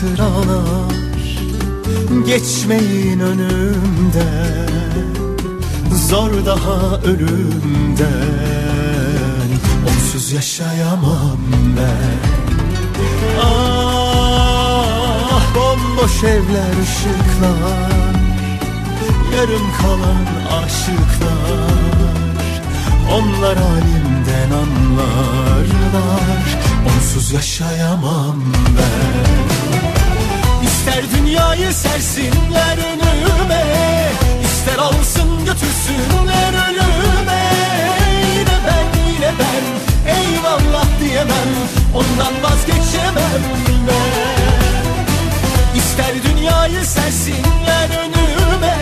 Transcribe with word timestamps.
Hatıralar 0.00 0.94
Geçmeyin 2.26 3.20
önümden 3.20 4.70
Zor 6.08 6.30
daha 6.46 7.00
ölümden 7.04 8.00
Onsuz 9.88 10.32
yaşayamam 10.32 11.38
ben. 11.76 12.20
Ah 13.42 15.42
bomboş 15.54 16.24
evler 16.24 16.74
ışıklar 16.82 17.90
Yarım 19.36 19.66
kalan 19.82 20.26
aşıklar. 20.62 21.80
Onlar 23.12 23.56
halimden 23.56 24.50
anlarlar 24.50 26.46
Onsuz 26.86 27.32
yaşayamam 27.32 28.36
ben 28.76 29.40
İster 30.62 31.04
dünyayı 31.10 31.72
sersinler 31.72 32.78
önüme 32.78 33.64
İster 34.44 34.78
alsın 34.78 35.44
götürsünler 35.44 36.52
ölüme 36.68 37.42
Yine 38.34 38.58
ben 38.66 39.12
yine 39.12 39.32
ben 39.40 39.64
eyvallah 40.14 40.86
diyemem 41.00 41.50
Ondan 41.94 42.42
vazgeçemem 42.42 43.42
ben 43.88 45.78
İster 45.78 46.14
dünyayı 46.22 46.84
sersinler 46.84 47.88
önüme 47.98 48.76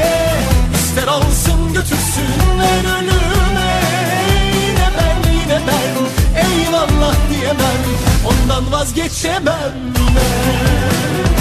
İster 0.75 1.09
alsın 1.09 1.75
götürsünler 1.75 2.99
ölüme 2.99 3.81
Yine 4.55 4.89
ben 4.99 5.33
yine 5.33 5.61
ben 5.67 5.95
eyvallah 6.41 7.15
diyemem 7.31 7.83
Ondan 8.27 8.73
vazgeçemem 8.73 9.73
ben 10.17 11.38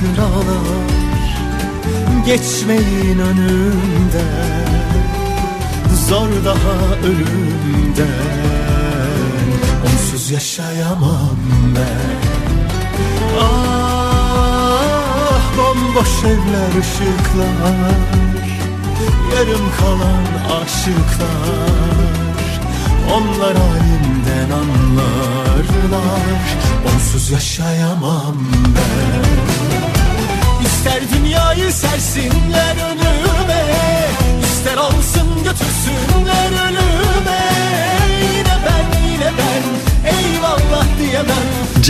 hatıralar 0.00 0.90
Geçmeyin 2.26 3.18
önümden 3.18 4.70
Zor 6.08 6.28
daha 6.44 6.96
ölümden 7.04 8.40
Onsuz 9.84 10.30
yaşayamam 10.30 11.36
ben. 11.76 12.20
Ah 13.40 13.82
bomboş 15.58 16.24
evler 16.24 16.72
ışıklar 16.80 18.00
Yarım 19.36 19.66
kalan 19.78 20.24
aşıklar. 20.62 21.90
Onlar 23.12 23.56
halimden 23.56 24.50
anlarlar 25.60 26.20
Onsuz 26.94 27.30
yaşayamam 27.30 28.36
ben. 28.76 29.30
İster 30.66 31.02
dünyayı 31.14 31.72
sersinler 31.72 32.76
önüme 32.90 33.64
İster 34.42 34.76
alsın 34.76 35.28
götürsünler 35.44 36.68
ölüme 36.68 36.89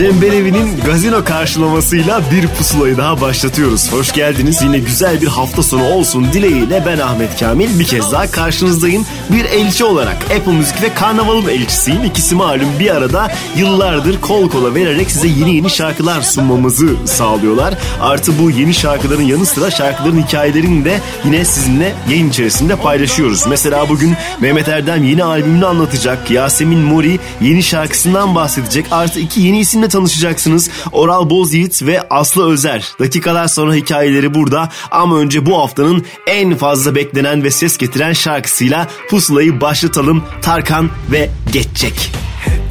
Cem 0.01 0.21
Belevi'nin 0.21 0.79
gazino 0.85 1.23
karşılamasıyla 1.23 2.21
bir 2.31 2.47
pusulayı 2.47 2.97
daha 2.97 3.21
başlatıyoruz. 3.21 3.91
Hoş 3.91 4.13
geldiniz. 4.13 4.61
Yine 4.61 4.79
güzel 4.79 5.21
bir 5.21 5.27
hafta 5.27 5.63
sonu 5.63 5.83
olsun 5.83 6.27
dileğiyle 6.33 6.83
ben 6.85 6.99
Ahmet 6.99 7.39
Kamil. 7.39 7.79
Bir 7.79 7.83
kez 7.83 8.11
daha 8.11 8.31
karşınızdayım. 8.31 9.05
Bir 9.29 9.45
elçi 9.45 9.83
olarak 9.83 10.17
Apple 10.23 10.51
Müzik 10.51 10.81
ve 10.81 10.93
Karnaval'ın 10.93 11.47
elçisiyim. 11.47 12.03
İkisi 12.03 12.35
malum 12.35 12.69
bir 12.79 12.95
arada 12.95 13.31
yıllardır 13.55 14.21
kol 14.21 14.49
kola 14.49 14.75
vererek 14.75 15.11
size 15.11 15.27
yeni 15.27 15.55
yeni 15.55 15.69
şarkılar 15.69 16.21
sunmamızı 16.21 16.95
sağlıyorlar. 17.05 17.73
Artı 18.01 18.39
bu 18.39 18.51
yeni 18.51 18.73
şarkıların 18.73 19.23
yanı 19.23 19.45
sıra 19.45 19.71
şarkıların 19.71 20.23
hikayelerini 20.23 20.85
de 20.85 20.99
yine 21.25 21.45
sizinle 21.45 21.93
yayın 22.09 22.29
içerisinde 22.29 22.75
paylaşıyoruz. 22.75 23.47
Mesela 23.47 23.89
bugün 23.89 24.15
Mehmet 24.39 24.67
Erdem 24.67 25.03
yeni 25.03 25.23
albümünü 25.23 25.65
anlatacak. 25.65 26.31
Yasemin 26.31 26.79
Mori 26.79 27.19
yeni 27.41 27.63
şarkısından 27.63 28.35
bahsedecek. 28.35 28.85
Artı 28.91 29.19
iki 29.19 29.41
yeni 29.41 29.59
isimle 29.59 29.90
tanışacaksınız. 29.91 30.69
Oral 30.91 31.29
Bozyiğit 31.29 31.83
ve 31.83 32.01
Aslı 32.09 32.51
Özer. 32.51 32.93
Dakikalar 32.99 33.47
sonra 33.47 33.73
hikayeleri 33.73 34.33
burada 34.33 34.69
ama 34.91 35.17
önce 35.17 35.45
bu 35.45 35.59
haftanın 35.59 36.05
en 36.27 36.55
fazla 36.55 36.95
beklenen 36.95 37.43
ve 37.43 37.51
ses 37.51 37.77
getiren 37.77 38.13
şarkısıyla 38.13 38.87
pusulayı 39.09 39.61
başlatalım. 39.61 40.23
Tarkan 40.41 40.89
ve 41.11 41.29
Geçecek. 41.51 42.11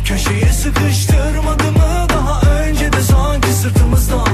Köşeye 0.04 0.52
sıkıştırmadı 0.52 1.72
mı 1.72 2.06
Daha 2.08 2.40
önce 2.40 2.92
de 2.92 3.02
sanki 3.02 3.48
sırtımızdan 3.48 4.29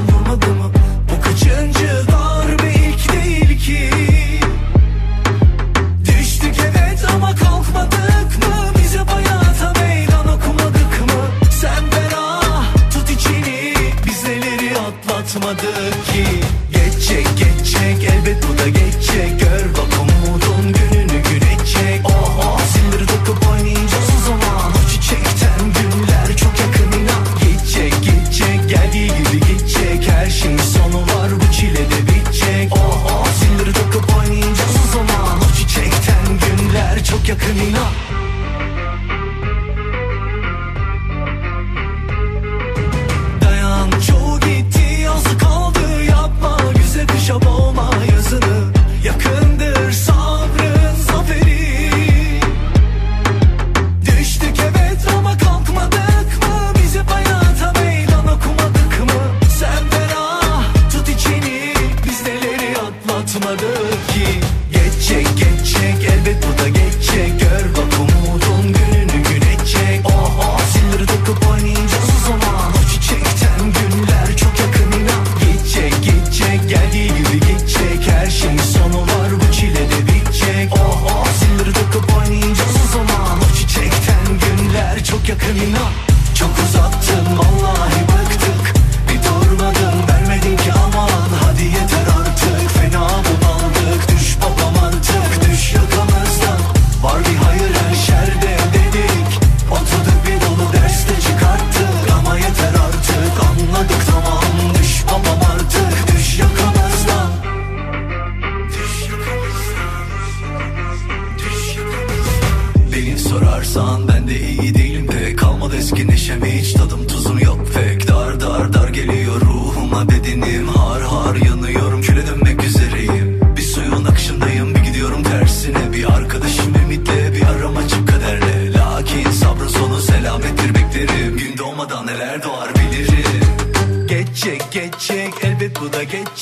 günler 37.27 37.37
çok 37.37 37.43
yakın 37.49 38.06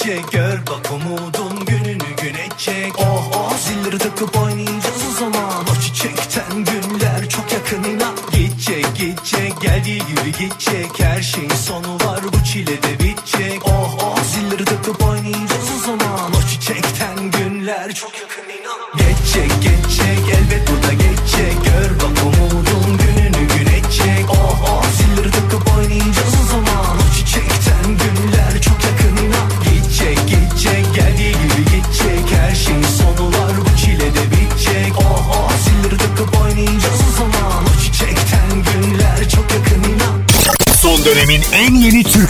bu 0.05 0.44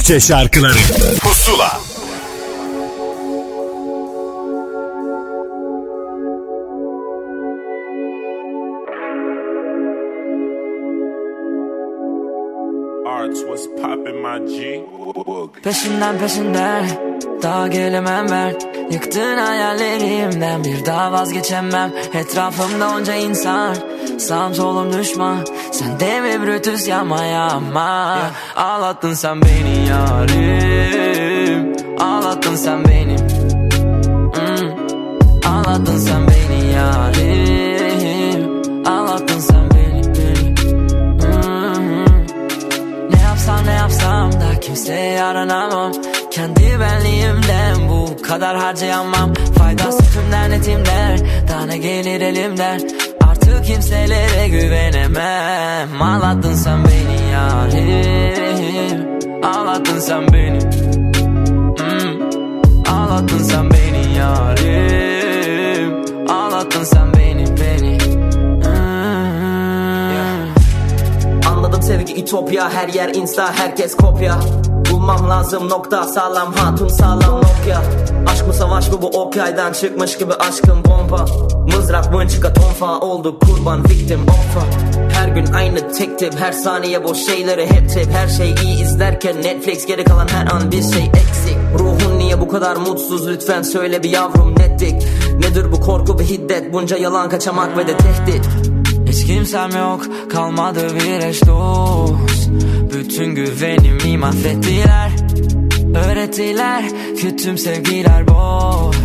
Türkçe 0.04 0.20
şarkıları. 0.20 0.72
Pusula. 1.22 1.80
Arts, 13.06 13.40
what's 13.40 13.66
poppin' 13.66 14.16
my 14.16 14.38
G? 14.46 14.84
Peşinden 15.62 16.18
peşinden 16.18 16.88
daha 17.42 17.68
gelemem 17.68 18.26
ben. 18.30 18.54
Yıktığın 18.90 19.38
hayallerimden 19.38 20.64
bir 20.64 20.86
daha 20.86 21.12
vazgeçemem. 21.12 21.92
Etrafımda 22.14 22.90
onca 22.90 23.14
insan 23.14 23.76
Sağım 24.18 24.54
solum 24.54 24.92
düşman 24.92 25.44
Sen 25.74 26.00
de 26.00 26.20
mi 26.20 26.46
Brutus? 26.46 26.88
Yapma 26.88 27.24
yapma. 27.24 28.18
Ağlattın 28.56 29.14
sen 29.14 29.42
beni 29.42 29.88
yarim. 29.88 31.72
Ağlattın 32.00 32.56
sen 32.56 32.84
beni. 32.84 33.18
Hmm. 34.34 34.70
Ağlattın 35.50 35.98
sen 35.98 36.26
beni 36.28 36.72
yarim. 36.72 38.62
Ağlattın 38.86 39.38
sen 39.38 39.70
beni, 39.70 40.02
beni. 40.02 40.54
Hmm. 41.22 42.04
Ne 43.10 43.20
yapsam 43.22 43.66
ne 43.66 43.72
yapsam 43.72 44.32
da 44.32 44.60
kimseye 44.60 45.12
yaranamam 45.12 45.92
Kendi 46.30 46.80
benliğimden 46.80 47.88
bu 47.88 48.22
kadar 48.22 48.56
harcayamam. 48.56 49.34
Faydası 49.58 50.12
tümden 50.12 50.50
etimler 50.50 51.20
Daha 51.48 51.66
ne 51.66 51.78
gelir 51.78 52.20
elimden 52.20 52.80
Artık 53.54 53.66
kimselere 53.66 54.48
güvenemem. 54.48 56.02
Ağlattın 56.02 56.54
sen 56.54 56.84
beni 56.84 57.30
yarim. 57.32 59.08
Ağlattın 59.42 59.98
sen 59.98 60.32
beni. 60.32 60.60
Hmm. 61.78 62.20
Ağlattın 62.94 63.38
sen 63.38 63.70
beni 63.70 64.16
yarim. 64.18 66.04
Ağlattın 66.28 66.84
sen 66.84 67.12
beni 67.14 67.44
beni. 67.60 67.98
Hmm. 68.64 68.94
Anladım 71.48 71.82
sevgi 71.82 72.22
ütopya. 72.22 72.70
Her 72.70 72.88
yer 72.88 73.14
insta 73.14 73.52
herkes 73.52 73.96
kopya 73.96 74.38
Bulmam 75.04 75.30
lazım 75.30 75.68
nokta. 75.68 76.04
Sağlam 76.04 76.52
hatun 76.52 76.88
sağlam 76.88 77.36
Nokia. 77.36 77.82
Aşk 78.26 78.46
mı 78.46 78.52
savaş 78.52 78.90
mı 78.90 79.02
bu 79.02 79.06
ok 79.06 79.36
yaydan 79.36 79.72
çıkmış 79.72 80.18
gibi 80.18 80.34
aşkın 80.34 80.84
bomba. 80.84 81.24
Mızrak 81.76 82.12
mınçıka 82.12 82.52
tonfa 82.52 83.00
oldu 83.00 83.38
kurban 83.38 83.84
victim 83.84 84.20
offa 84.28 84.66
Her 85.12 85.28
gün 85.28 85.52
aynı 85.52 85.92
tek 85.92 86.18
tip 86.18 86.40
her 86.40 86.52
saniye 86.52 87.04
boş 87.04 87.18
şeyleri 87.18 87.66
hep 87.66 87.90
tip. 87.90 88.12
Her 88.12 88.28
şey 88.28 88.54
iyi 88.64 88.82
izlerken 88.82 89.36
Netflix 89.42 89.86
geri 89.86 90.04
kalan 90.04 90.28
her 90.28 90.46
an 90.46 90.72
bir 90.72 90.82
şey 90.82 91.04
eksik. 91.04 91.56
Ruhun 91.78 92.18
niye 92.18 92.40
bu 92.40 92.48
kadar 92.48 92.76
mutsuz? 92.76 93.28
Lütfen 93.28 93.62
söyle 93.62 94.02
bir 94.02 94.10
yavrum 94.10 94.54
nettik 94.58 95.02
Nedir 95.38 95.72
bu 95.72 95.80
korku 95.80 96.18
ve 96.18 96.24
hiddet? 96.24 96.72
Bunca 96.72 96.96
yalan 96.96 97.28
kaçamak 97.28 97.76
ve 97.76 97.86
de 97.86 97.96
tehdit 97.96 98.48
Kimsem 99.26 99.70
yok 99.70 100.30
kalmadı 100.30 100.94
bir 100.94 101.26
eş 101.26 101.46
dost. 101.46 102.50
Bütün 102.92 103.34
güvenimi 103.34 104.18
mahvettiler 104.18 105.10
Öğrettiler 105.94 106.84
ki 107.16 107.36
tüm 107.36 107.58
sevgiler 107.58 108.28
boş. 108.28 108.96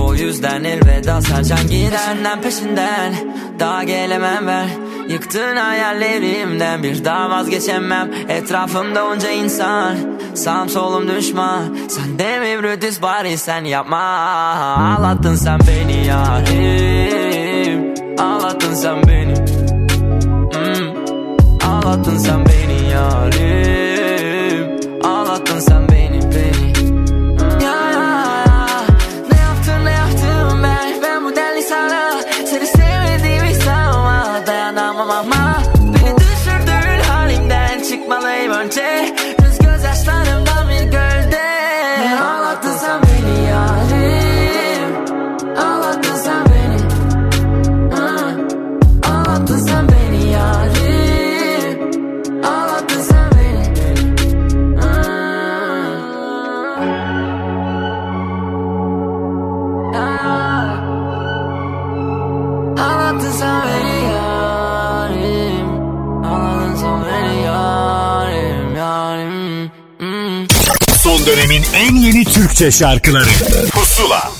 O 0.00 0.14
yüzden 0.14 0.64
elveda 0.64 1.22
sarcan 1.22 1.66
gider 1.68 2.40
Peşinden. 2.42 3.14
Daha 3.58 3.84
gelemem 3.84 4.46
ben 4.46 4.68
Yıktığın 5.08 5.56
hayallerimden. 5.56 6.82
Bir 6.82 7.04
daha 7.04 7.30
vazgeçemem 7.30 8.10
Etrafımda 8.28 9.04
onca 9.04 9.30
insan. 9.30 9.96
Sağım 10.34 10.68
solum 10.68 11.08
düşman 11.08 11.76
Sen 11.88 12.18
de 12.18 12.40
mi 12.40 12.62
Brutus 12.62 13.02
bari 13.02 13.38
sen 13.38 13.64
yapma. 13.64 13.98
Ağlattın 14.98 15.34
sen 15.34 15.60
beni 15.60 16.06
yarim 16.06 17.21
Ağlattın 18.72 18.82
sen 18.82 19.02
beni 19.08 19.34
Hmm. 20.52 21.68
Ağlattın 21.68 22.16
sen 22.16 22.46
beni 22.46 22.90
yarim 22.90 23.81
en 71.82 71.96
yeni 71.96 72.24
Türkçe 72.24 72.70
şarkıları 72.70 73.28
Pusula 73.70 74.30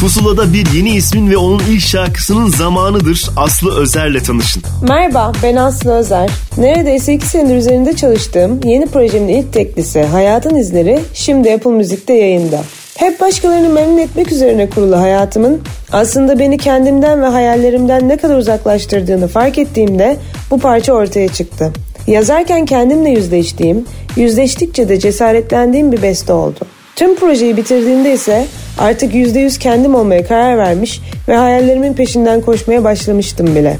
Pusula'da 0.00 0.52
bir 0.52 0.72
yeni 0.72 0.90
ismin 0.90 1.30
ve 1.30 1.36
onun 1.36 1.62
ilk 1.70 1.80
şarkısının 1.80 2.48
zamanıdır. 2.48 3.30
Aslı 3.36 3.80
Özer'le 3.80 4.22
tanışın. 4.22 4.62
Merhaba 4.88 5.32
ben 5.42 5.56
Aslı 5.56 5.92
Özer. 5.92 6.30
Neredeyse 6.56 7.14
iki 7.14 7.26
senedir 7.26 7.56
üzerinde 7.56 7.96
çalıştığım 7.96 8.60
yeni 8.64 8.86
projemin 8.86 9.28
ilk 9.28 9.52
teklisi 9.52 10.02
Hayatın 10.02 10.56
İzleri 10.56 11.00
şimdi 11.14 11.52
Apple 11.52 11.70
Müzik'te 11.70 12.12
yayında. 12.12 12.62
Hep 12.96 13.20
başkalarını 13.20 13.68
memnun 13.68 13.98
etmek 13.98 14.32
üzerine 14.32 14.70
kurulu 14.70 14.96
hayatımın 14.96 15.60
aslında 15.92 16.38
beni 16.38 16.58
kendimden 16.58 17.22
ve 17.22 17.26
hayallerimden 17.26 18.08
ne 18.08 18.16
kadar 18.16 18.36
uzaklaştırdığını 18.36 19.28
fark 19.28 19.58
ettiğimde 19.58 20.16
bu 20.50 20.58
parça 20.58 20.92
ortaya 20.92 21.28
çıktı. 21.28 21.72
Yazarken 22.10 22.66
kendimle 22.66 23.10
yüzleştiğim, 23.10 23.84
yüzleştikçe 24.16 24.88
de 24.88 24.98
cesaretlendiğim 24.98 25.92
bir 25.92 26.02
beste 26.02 26.32
oldu. 26.32 26.58
Tüm 26.96 27.16
projeyi 27.16 27.56
bitirdiğimde 27.56 28.12
ise 28.12 28.46
artık 28.78 29.14
%100 29.14 29.58
kendim 29.58 29.94
olmaya 29.94 30.26
karar 30.26 30.58
vermiş 30.58 31.00
ve 31.28 31.36
hayallerimin 31.36 31.92
peşinden 31.92 32.40
koşmaya 32.40 32.84
başlamıştım 32.84 33.46
bile. 33.46 33.76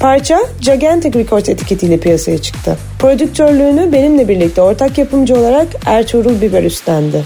Parça 0.00 0.38
Gigantic 0.60 1.18
Records 1.18 1.48
etiketiyle 1.48 1.96
piyasaya 1.96 2.38
çıktı. 2.38 2.76
Prodüktörlüğünü 2.98 3.92
benimle 3.92 4.28
birlikte 4.28 4.62
ortak 4.62 4.98
yapımcı 4.98 5.38
olarak 5.38 5.66
Ertuğrul 5.86 6.40
Biber 6.40 6.62
üstlendi. 6.62 7.24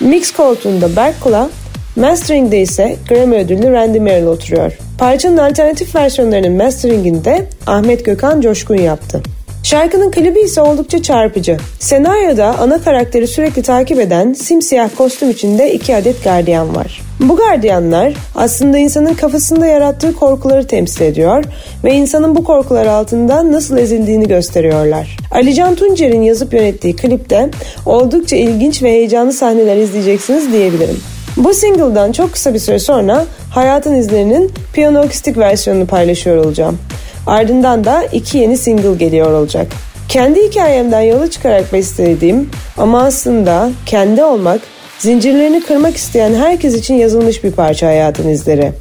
Mix 0.00 0.30
koltuğunda 0.30 0.96
Berk 0.96 1.20
Kula, 1.20 1.50
Mastering'de 1.96 2.60
ise 2.60 2.96
Grammy 3.08 3.36
ödüllü 3.36 3.72
Randy 3.72 3.98
Merrill 3.98 4.26
oturuyor. 4.26 4.72
Parçanın 4.98 5.36
alternatif 5.36 5.94
versiyonlarının 5.94 6.56
masteringinde 6.56 7.46
Ahmet 7.66 8.04
Gökhan 8.04 8.40
Coşkun 8.40 8.76
yaptı. 8.76 9.22
Şarkının 9.70 10.10
klibi 10.10 10.40
ise 10.40 10.60
oldukça 10.60 11.02
çarpıcı. 11.02 11.56
Senaryoda 11.78 12.58
ana 12.58 12.82
karakteri 12.82 13.26
sürekli 13.26 13.62
takip 13.62 14.00
eden 14.00 14.32
simsiyah 14.32 14.90
kostüm 14.98 15.30
içinde 15.30 15.72
iki 15.72 15.96
adet 15.96 16.24
gardiyan 16.24 16.76
var. 16.76 17.00
Bu 17.20 17.36
gardiyanlar 17.36 18.14
aslında 18.34 18.78
insanın 18.78 19.14
kafasında 19.14 19.66
yarattığı 19.66 20.14
korkuları 20.14 20.66
temsil 20.66 21.02
ediyor 21.02 21.44
ve 21.84 21.94
insanın 21.94 22.36
bu 22.36 22.44
korkular 22.44 22.86
altında 22.86 23.52
nasıl 23.52 23.78
ezildiğini 23.78 24.28
gösteriyorlar. 24.28 25.16
Alican 25.30 25.74
Tuncer'in 25.74 26.22
yazıp 26.22 26.54
yönettiği 26.54 26.96
klipte 26.96 27.50
oldukça 27.86 28.36
ilginç 28.36 28.82
ve 28.82 28.90
heyecanlı 28.90 29.32
sahneler 29.32 29.76
izleyeceksiniz 29.76 30.52
diyebilirim. 30.52 31.00
Bu 31.36 31.54
single'dan 31.54 32.12
çok 32.12 32.32
kısa 32.32 32.54
bir 32.54 32.58
süre 32.58 32.78
sonra 32.78 33.24
Hayatın 33.50 33.94
İzleri'nin 33.94 34.52
piyano 34.72 34.98
akustik 34.98 35.38
versiyonunu 35.38 35.86
paylaşıyor 35.86 36.44
olacağım. 36.44 36.78
Ardından 37.26 37.84
da 37.84 38.04
iki 38.04 38.38
yeni 38.38 38.56
single 38.56 38.94
geliyor 38.94 39.32
olacak. 39.32 39.66
Kendi 40.08 40.48
hikayemden 40.48 41.00
yola 41.00 41.30
çıkarak 41.30 41.72
beslediğim 41.72 42.50
ama 42.76 43.02
aslında 43.02 43.70
kendi 43.86 44.22
olmak, 44.24 44.60
zincirlerini 44.98 45.60
kırmak 45.60 45.96
isteyen 45.96 46.34
herkes 46.34 46.74
için 46.74 46.94
yazılmış 46.94 47.44
bir 47.44 47.52
parça 47.52 47.86
hayatın 47.86 48.28
izleri. 48.28 48.72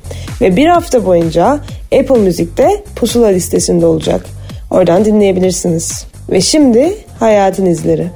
Ve 0.42 0.56
bir 0.56 0.68
hafta 0.68 1.06
boyunca 1.06 1.60
Apple 2.00 2.20
Müzik'te 2.20 2.84
pusula 2.96 3.28
listesinde 3.28 3.86
olacak. 3.86 4.26
Oradan 4.72 5.06
dinleyebilirsiniz. 5.06 6.06
Ve 6.30 6.42
şimdi 6.42 6.94
hayatın 7.20 7.66
izleri. 7.66 8.08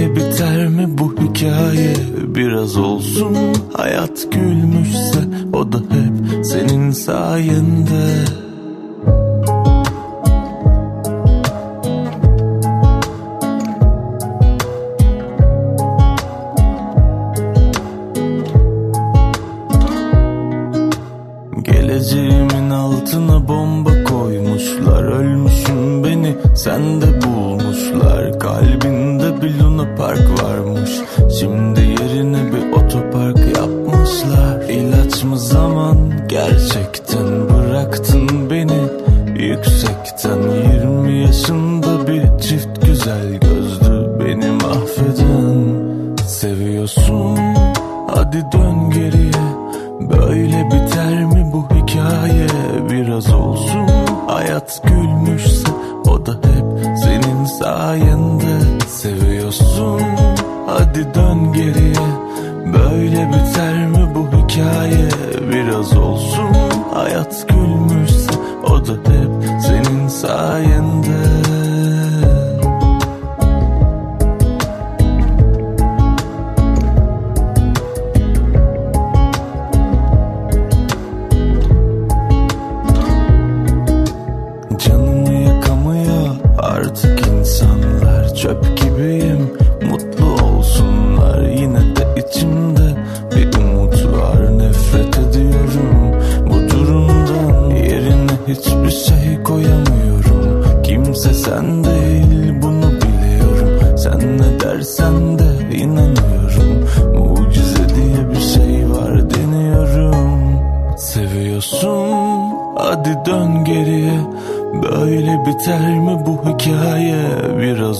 Böyle 0.00 0.16
biter 0.16 0.68
mi 0.68 0.86
bu 0.88 1.14
hikaye? 1.22 1.94
Biraz 2.26 2.76
olsun 2.76 3.36
hayat 3.72 4.32
gülmüşse 4.32 4.59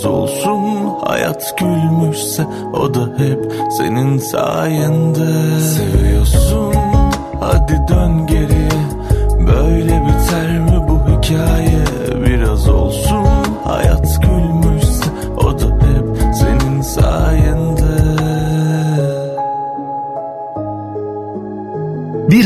Biraz 0.01 0.13
olsun 0.13 0.61
hayat 1.05 1.59
gülmüşse 1.59 2.47
O 2.73 2.95
da 2.95 3.01
hep 3.19 3.53
senin 3.79 4.19
sayende. 4.19 5.61
Seviyorsun 5.61 6.75
hadi 7.41 7.81
dön 7.89 8.27
geriye 8.27 8.71
Böyle 9.41 10.03
biter 10.07 10.59
mi 10.59 10.89
bu 10.89 10.99
hikaye? 11.11 11.85
Biraz 12.27 12.69
olsun 12.69 13.27
hayat 13.65 14.23
gülmüşse 14.23 14.30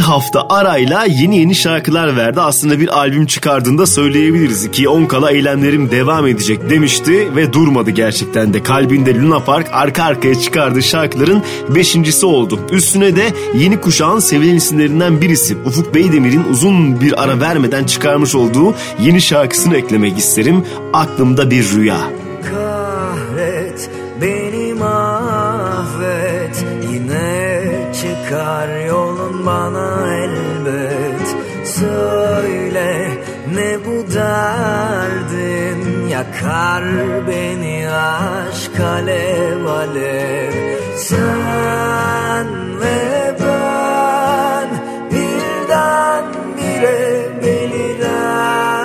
hafta 0.05 0.47
arayla 0.49 1.05
yeni 1.05 1.39
yeni 1.39 1.55
şarkılar 1.55 2.17
verdi. 2.17 2.41
Aslında 2.41 2.81
bir 2.81 2.99
albüm 2.99 3.27
çıkardığında 3.27 3.87
söyleyebiliriz 3.87 4.71
ki 4.71 4.89
10 4.89 5.07
kala 5.07 5.31
eylemlerim 5.31 5.91
devam 5.91 6.27
edecek 6.27 6.71
demişti 6.71 7.37
ve 7.37 7.53
durmadı 7.53 7.91
gerçekten 7.91 8.55
de. 8.55 8.63
Kalbinde 8.63 9.15
Luna 9.15 9.41
Park 9.41 9.67
arka 9.73 10.05
arkaya 10.05 10.35
çıkardığı 10.35 10.83
şarkıların 10.83 11.43
beşincisi 11.69 12.27
oldu. 12.27 12.61
Üstüne 12.71 13.17
de 13.17 13.33
yeni 13.59 13.81
kuşağın 13.81 14.19
sevilen 14.19 14.55
isimlerinden 14.55 15.21
birisi 15.21 15.57
Ufuk 15.65 15.95
Beydemir'in 15.95 16.45
uzun 16.51 17.01
bir 17.01 17.23
ara 17.23 17.41
vermeden 17.41 17.85
çıkarmış 17.85 18.35
olduğu 18.35 18.75
yeni 19.01 19.21
şarkısını 19.21 19.77
eklemek 19.77 20.19
isterim. 20.19 20.65
Aklımda 20.93 21.51
bir 21.51 21.73
rüya. 21.73 21.99
kahret 22.43 23.91
beni 24.23 24.75
mahvet 24.75 26.65
yine 26.93 27.65
çıkar 27.95 28.84
bana 29.47 30.15
elbet. 30.15 31.37
Söyle 31.65 33.11
ne 33.55 33.79
bu 33.87 34.15
derdin? 34.15 36.09
Yakar 36.09 36.85
beni 37.29 37.89
aşk 37.91 38.81
alev 38.81 39.65
alev. 39.65 40.53
Sen 40.97 42.47
ve 42.81 43.35
ben 43.41 44.69
birden 45.11 46.25
bire 46.57 47.29
beliren 47.43 48.84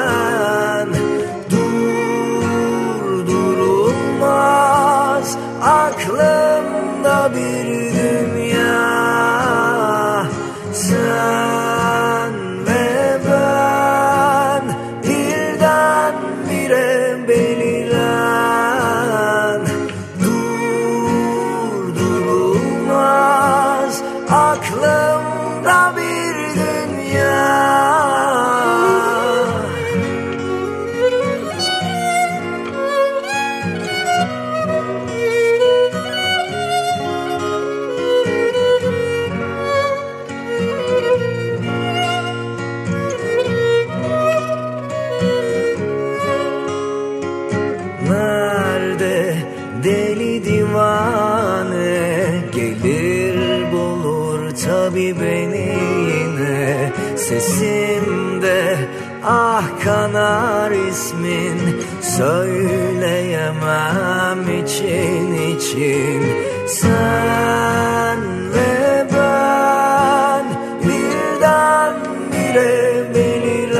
kanar 59.83 60.71
ismin 60.71 61.81
söyleyemem 62.01 64.41
için 64.63 65.33
için. 65.57 66.23
Sen 66.67 68.19
ve 68.53 69.07
ben 69.13 70.45
birden 70.83 71.93
bire 72.31 73.03
beliren 73.15 73.75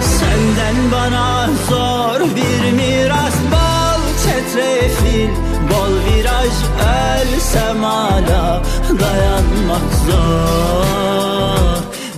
Senden 0.01 0.91
bana 0.91 1.49
zor 1.69 2.19
bir 2.35 2.71
miras 2.71 3.33
bol 3.51 4.01
çetrefil 4.23 5.29
Bol 5.69 5.93
viraj 6.05 6.53
ölsem 6.79 7.83
hala 7.83 8.63
dayanmak 8.99 9.93
zor 10.07 10.92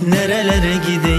Nerelere 0.06 0.74
gideyim 0.86 1.15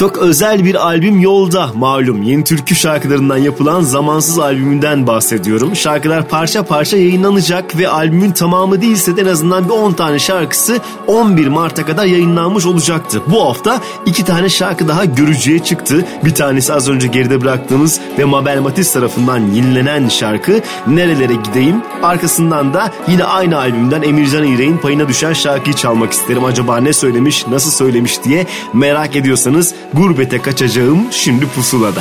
Çok 0.00 0.18
özel 0.18 0.64
bir 0.64 0.86
albüm 0.86 1.20
yolda 1.20 1.70
malum. 1.74 2.22
Yeni 2.22 2.44
türkü 2.44 2.74
şarkılarından 2.74 3.36
yapılan 3.36 3.80
Zamansız 3.80 4.38
albümünden 4.38 5.06
bahsediyorum. 5.06 5.76
Şarkılar 5.76 6.28
parça 6.28 6.62
parça 6.62 6.96
yayınlanacak 6.96 7.78
ve 7.78 7.88
albümün 7.88 8.32
tamamı 8.32 8.80
değilse 8.80 9.16
de 9.16 9.20
en 9.20 9.26
azından 9.26 9.64
bir 9.64 9.70
10 9.70 9.92
tane 9.92 10.18
şarkısı 10.18 10.78
11 11.06 11.46
Mart'a 11.46 11.86
kadar 11.86 12.04
yayınlanmış 12.04 12.66
olacaktı. 12.66 13.22
Bu 13.26 13.44
hafta 13.44 13.80
iki 14.06 14.24
tane 14.24 14.48
şarkı 14.48 14.88
daha 14.88 15.04
görücüye 15.04 15.58
çıktı. 15.58 16.04
Bir 16.24 16.34
tanesi 16.34 16.72
az 16.72 16.88
önce 16.88 17.06
geride 17.06 17.40
bıraktığımız 17.40 18.00
ve 18.18 18.24
Mabel 18.24 18.60
Matiz 18.60 18.92
tarafından 18.92 19.38
yenilenen 19.38 20.08
şarkı 20.08 20.60
Nerelere 20.86 21.34
Gideyim. 21.34 21.82
Arkasından 22.02 22.74
da 22.74 22.92
yine 23.08 23.24
aynı 23.24 23.58
albümden 23.58 24.02
Emircan 24.02 24.44
İğrek'in 24.44 24.78
payına 24.78 25.08
düşen 25.08 25.32
şarkıyı 25.32 25.76
çalmak 25.76 26.12
isterim. 26.12 26.44
Acaba 26.44 26.76
ne 26.76 26.92
söylemiş, 26.92 27.46
nasıl 27.46 27.70
söylemiş 27.70 28.24
diye 28.24 28.46
merak 28.72 29.16
ediyorsanız 29.16 29.74
Gurbete 29.94 30.42
Kaçacağım 30.42 31.12
şimdi 31.12 31.46
pusulada. 31.46 32.00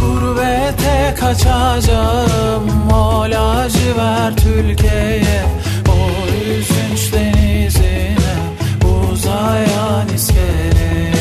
Gurbete 0.00 1.14
kaçacağım 1.20 2.92
o 2.92 3.22
lacivert 3.22 4.46
ülkeye 4.46 5.44
O 5.88 6.26
üzünç 6.50 7.12
denizine 7.12 8.34
uzayan 8.84 10.08
iskeleye 10.14 11.14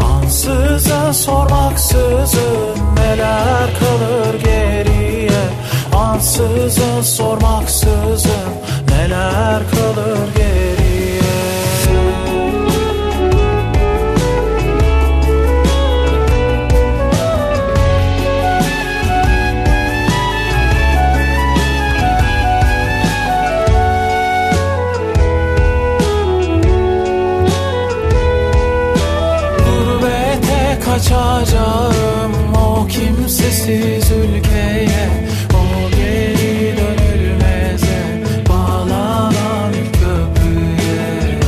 Ansızın 0.00 1.12
sormaksızın 1.12 2.76
neler 2.96 3.70
kalır 3.80 4.40
geriye. 4.44 5.42
Ansızın 5.96 7.02
sormaksızın 7.02 8.50
neler 8.88 9.62
kalır 9.70 10.18
geriye 10.36 10.81
kaçacağım. 31.02 32.54
O 32.54 32.86
kimsesiz 32.86 34.10
ülkeye 34.10 35.08
O 35.54 35.90
geri 35.96 36.76
dönülmeze 36.76 38.22
bağlanan 38.48 39.72
köprüye. 39.92 41.38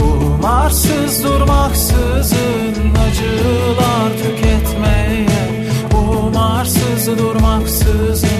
Umarsız 0.00 1.24
durmaksızın 1.24 2.74
acılar 3.08 4.10
tüketmeye 4.22 5.26
Umarsız 5.94 7.18
durmaksızın 7.18 8.33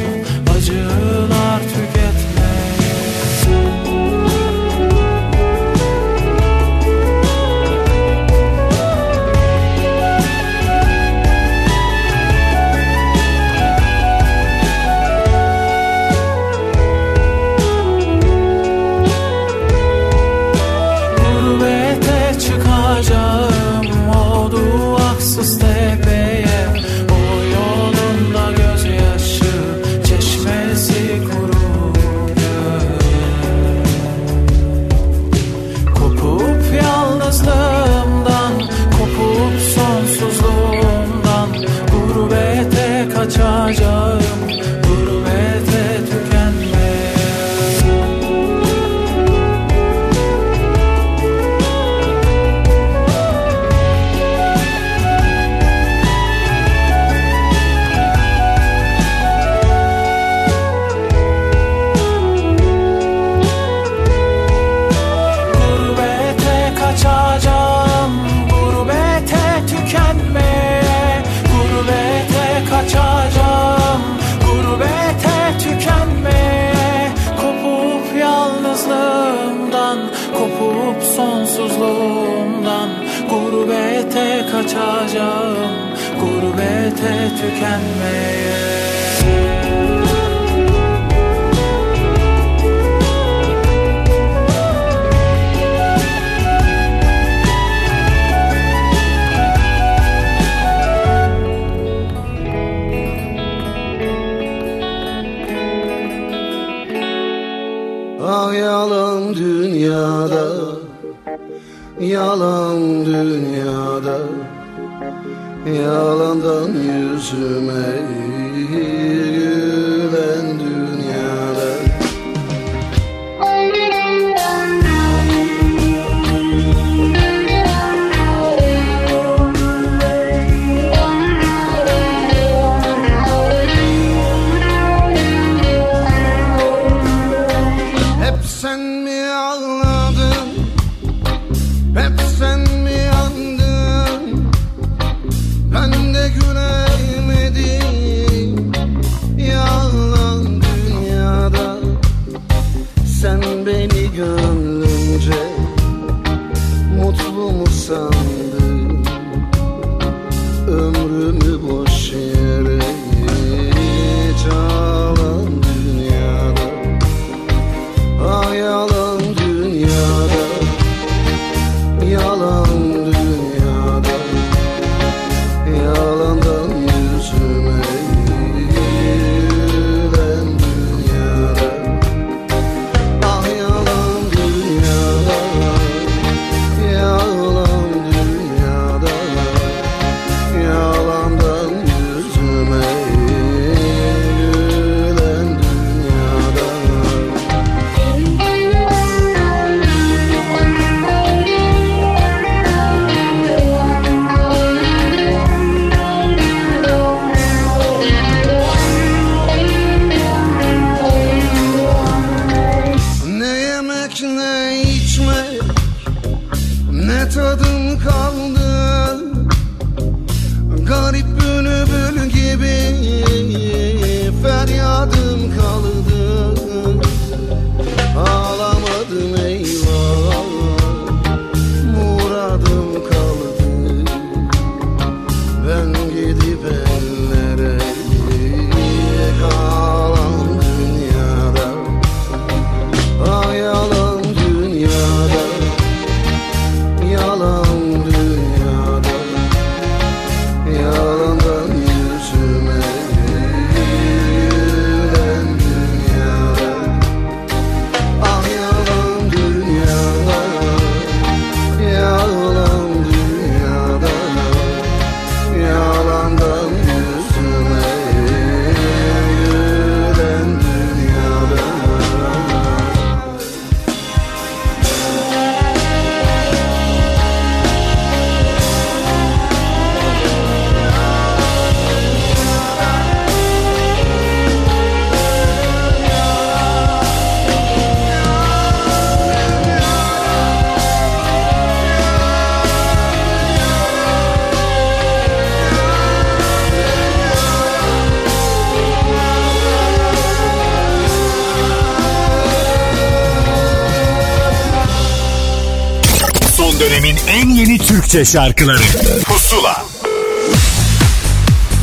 Türkçe 308.14 308.32
şarkıları 308.32 308.82
Pusula 309.24 309.82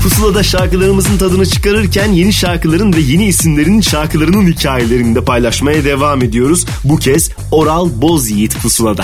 Pusula'da 0.03 0.43
şarkılarımızın 0.43 1.17
tadını 1.17 1.45
çıkarırken 1.45 2.11
yeni 2.11 2.33
şarkıların 2.33 2.93
ve 2.93 2.99
yeni 2.99 3.25
isimlerin 3.25 3.81
şarkılarının 3.81 4.47
hikayelerini 4.47 5.15
de 5.15 5.23
paylaşmaya 5.23 5.83
devam 5.83 6.23
ediyoruz. 6.23 6.65
Bu 6.83 6.95
kez 6.95 7.29
Oral 7.51 7.89
Boz 8.01 8.29
Yiğit 8.29 8.61
Pusula'da. 8.61 9.03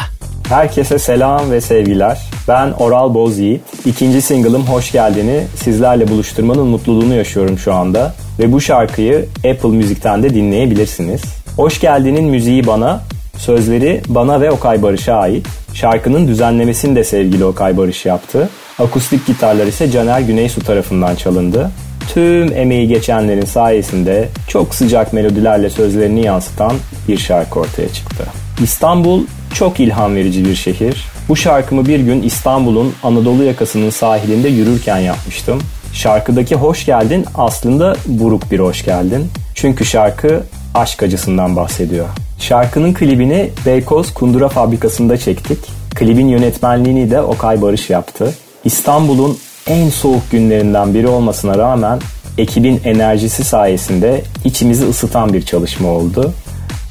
Herkese 0.49 0.99
selam 0.99 1.51
ve 1.51 1.61
sevgiler. 1.61 2.21
Ben 2.47 2.71
Oral 2.71 3.13
Boz 3.13 3.37
Yiğit. 3.37 3.61
İkinci 3.85 4.21
single'ım 4.21 4.63
Hoş 4.63 4.91
Geldin'i 4.91 5.47
sizlerle 5.63 6.07
buluşturmanın 6.07 6.67
mutluluğunu 6.67 7.13
yaşıyorum 7.13 7.59
şu 7.59 7.73
anda. 7.73 8.15
Ve 8.39 8.51
bu 8.51 8.61
şarkıyı 8.61 9.25
Apple 9.37 9.69
Müzik'ten 9.69 10.23
de 10.23 10.33
dinleyebilirsiniz. 10.33 11.21
Hoş 11.55 11.79
Geldin'in 11.79 12.25
müziği 12.25 12.67
bana, 12.67 13.03
sözleri 13.37 14.01
bana 14.07 14.41
ve 14.41 14.51
Okay 14.51 14.81
Barış'a 14.81 15.13
ait. 15.13 15.47
Şarkının 15.81 16.27
düzenlemesini 16.27 16.95
de 16.95 17.03
sevgili 17.03 17.45
Okay 17.45 17.77
Barış 17.77 18.05
yaptı. 18.05 18.49
Akustik 18.79 19.27
gitarlar 19.27 19.67
ise 19.67 19.91
Caner 19.91 20.19
Güneysu 20.19 20.61
tarafından 20.61 21.15
çalındı. 21.15 21.71
Tüm 22.13 22.57
emeği 22.57 22.87
geçenlerin 22.87 23.45
sayesinde 23.45 24.29
çok 24.47 24.75
sıcak 24.75 25.13
melodilerle 25.13 25.69
sözlerini 25.69 26.25
yansıtan 26.25 26.73
bir 27.07 27.17
şarkı 27.17 27.59
ortaya 27.59 27.89
çıktı. 27.89 28.23
İstanbul 28.63 29.23
çok 29.53 29.79
ilham 29.79 30.15
verici 30.15 30.45
bir 30.45 30.55
şehir. 30.55 31.05
Bu 31.29 31.35
şarkımı 31.35 31.85
bir 31.85 31.99
gün 31.99 32.21
İstanbul'un 32.21 32.93
Anadolu 33.03 33.43
yakasının 33.43 33.89
sahilinde 33.89 34.47
yürürken 34.47 34.99
yapmıştım. 34.99 35.61
Şarkıdaki 35.93 36.55
hoş 36.55 36.85
geldin 36.85 37.25
aslında 37.35 37.95
buruk 38.05 38.51
bir 38.51 38.59
hoş 38.59 38.85
geldin. 38.85 39.27
Çünkü 39.55 39.85
şarkı 39.85 40.43
aşk 40.73 41.03
acısından 41.03 41.55
bahsediyor. 41.55 42.07
Şarkının 42.39 42.93
klibini 42.93 43.49
Beykoz 43.65 44.13
Kundura 44.13 44.49
Fabrikası'nda 44.49 45.17
çektik. 45.17 45.57
Klibin 45.95 46.27
yönetmenliğini 46.27 47.11
de 47.11 47.21
Okay 47.21 47.61
Barış 47.61 47.89
yaptı. 47.89 48.33
İstanbul'un 48.63 49.37
en 49.67 49.89
soğuk 49.89 50.31
günlerinden 50.31 50.93
biri 50.93 51.07
olmasına 51.07 51.57
rağmen 51.57 51.99
ekibin 52.37 52.81
enerjisi 52.83 53.43
sayesinde 53.43 54.21
içimizi 54.45 54.85
ısıtan 54.85 55.33
bir 55.33 55.41
çalışma 55.41 55.89
oldu. 55.89 56.33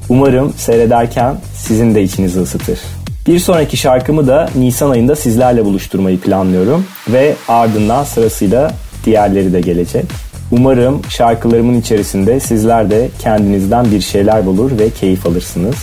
Umarım 0.09 0.53
seyrederken 0.53 1.37
sizin 1.55 1.95
de 1.95 2.03
içinizi 2.03 2.41
ısıtır. 2.41 2.79
Bir 3.27 3.39
sonraki 3.39 3.77
şarkımı 3.77 4.27
da 4.27 4.51
Nisan 4.57 4.91
ayında 4.91 5.17
sizlerle 5.17 5.65
buluşturmayı 5.65 6.21
planlıyorum 6.21 6.87
ve 7.09 7.35
ardından 7.49 8.05
sırasıyla 8.05 8.75
diğerleri 9.05 9.53
de 9.53 9.61
gelecek. 9.61 10.05
Umarım 10.51 11.03
şarkılarımın 11.09 11.81
içerisinde 11.81 12.41
sizler 12.41 12.91
de 12.91 13.09
kendinizden 13.19 13.91
bir 13.91 14.01
şeyler 14.01 14.47
bulur 14.47 14.79
ve 14.79 14.91
keyif 14.91 15.27
alırsınız. 15.27 15.77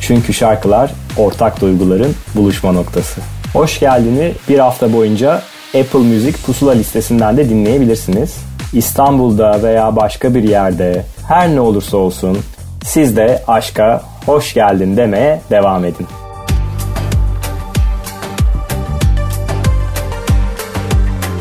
Çünkü 0.00 0.34
şarkılar 0.34 0.92
ortak 1.16 1.60
duyguların 1.60 2.14
buluşma 2.34 2.72
noktası. 2.72 3.20
Hoş 3.52 3.80
geldini 3.80 4.32
bir 4.48 4.58
hafta 4.58 4.92
boyunca 4.92 5.42
Apple 5.80 5.98
Music 5.98 6.36
pusula 6.46 6.72
listesinden 6.72 7.36
de 7.36 7.48
dinleyebilirsiniz. 7.48 8.36
İstanbul'da 8.72 9.62
veya 9.62 9.96
başka 9.96 10.34
bir 10.34 10.42
yerde 10.42 11.04
her 11.28 11.48
ne 11.48 11.60
olursa 11.60 11.96
olsun 11.96 12.38
siz 12.84 13.16
de 13.16 13.42
aşka 13.48 14.02
hoş 14.26 14.54
geldin 14.54 14.96
demeye 14.96 15.40
devam 15.50 15.84
edin. 15.84 16.06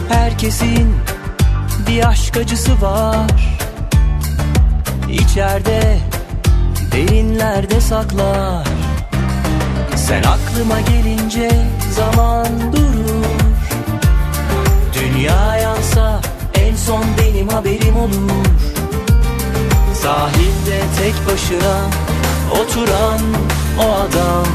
Herkesin 0.10 1.15
bir 1.88 2.08
aşk 2.08 2.38
acısı 2.38 2.82
var. 2.82 3.58
İçeride 5.10 6.00
derinlerde 6.92 7.82
saklar. 7.82 8.68
Sen 9.96 10.24
aklıma 10.24 10.82
gelince 10.82 11.52
zaman 11.92 12.48
durur. 12.74 13.26
Dünya 14.94 15.56
yansa 15.58 16.22
en 16.54 16.76
son 16.76 17.04
benim 17.22 17.48
haberim 17.50 17.98
olur. 17.98 18.46
Sahilde 20.02 20.82
tek 20.98 21.16
başına 21.28 21.76
oturan 22.52 23.20
o 23.80 23.84
adam. 23.84 24.48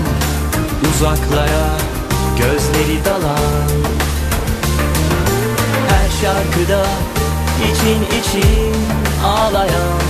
Uzaklara 0.91 1.69
gözleri 2.39 3.05
dalan. 3.05 3.71
Her 5.89 6.09
şarkıda 6.23 6.87
için 7.61 8.03
için 8.21 8.75
ağlayan 9.25 10.01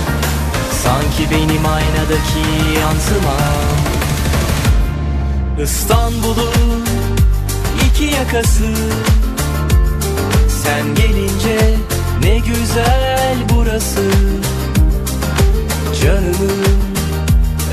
Sanki 0.83 1.31
benim 1.31 1.65
aynadaki 1.65 2.79
yansımam 2.79 3.77
İstanbul'un 5.63 6.85
iki 7.87 8.03
yakası 8.15 8.65
Sen 10.63 10.95
gelince 10.95 11.75
ne 12.23 12.37
güzel 12.37 13.37
burası. 13.49 14.01
Canımın 16.01 16.65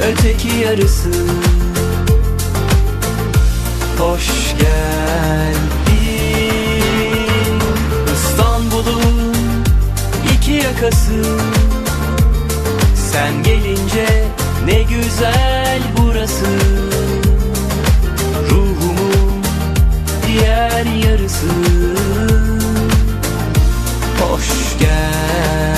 öteki 0.02 0.48
yarısı. 0.48 1.10
Hoş 3.98 4.26
geldin 4.58 5.77
yakası 10.68 11.22
Sen 12.94 13.42
gelince 13.42 14.24
ne 14.64 14.82
güzel 14.82 15.80
burası. 15.96 16.46
Ruhumun 18.50 19.42
diğer 20.26 20.84
yarısı. 20.84 21.46
Hoş 24.20 24.78
geldin 24.78 25.77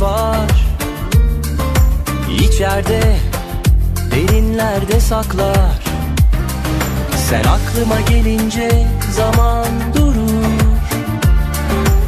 var. 0.00 0.50
İçeride 2.38 3.16
derinlerde 4.10 5.00
saklar. 5.00 5.80
Sen 7.28 7.44
aklıma 7.44 8.00
gelince 8.00 8.86
zaman 9.12 9.66
durur. 9.94 10.14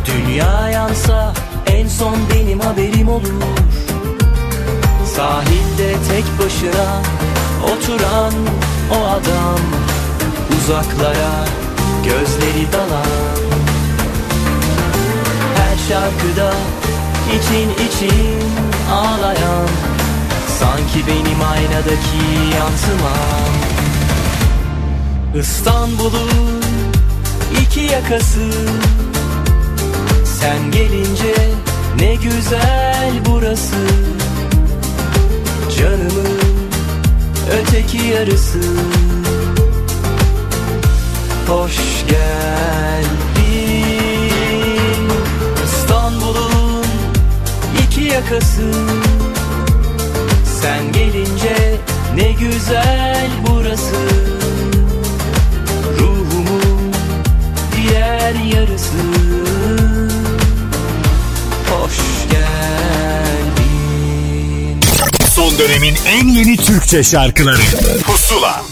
Dünya 0.07 0.69
yansa 0.69 1.35
en 1.67 1.89
son 1.89 2.17
benim 2.35 2.61
haberim 2.61 3.09
olur. 3.09 3.43
Sahilde 5.17 5.93
tek 6.11 6.25
başına 6.39 7.03
oturan 7.65 8.33
o 8.93 9.07
adam. 9.07 9.61
Uzaklara 10.59 11.45
gözleri 12.05 12.73
dalan. 12.73 13.07
Her 15.57 15.77
şarkıda 15.89 16.53
için 17.29 17.71
için 17.87 18.39
ağlayan 18.93 19.69
Sanki 20.59 21.07
benim 21.07 21.43
aynadaki 21.53 22.57
yansımam 22.59 23.53
İstanbul'un 25.35 26.63
iki 27.63 27.81
yakası 27.81 28.51
Sen 30.41 30.71
gelince 30.71 31.35
ne 31.99 32.15
güzel 32.15 33.13
burası. 33.27 33.77
Canımın 35.79 36.41
öteki 37.51 37.99
yarısı. 38.07 38.59
Hoş 41.49 41.77
geldin 42.09 43.22
yakası. 48.13 48.63
Sen 50.63 50.93
gelince 50.93 51.81
ne 52.15 52.33
güzel 52.33 53.31
burası. 53.47 53.97
Ruhumun 55.99 56.93
diğer 57.77 58.35
yarısı. 58.35 59.03
Hoş 61.71 61.97
geldin. 62.31 63.61
Son 65.35 65.59
dönemin 65.59 65.95
en 66.07 66.29
yeni 66.29 66.57
Türkçe 66.57 67.03
şarkıları. 67.05 67.63
Pusula 68.07 68.63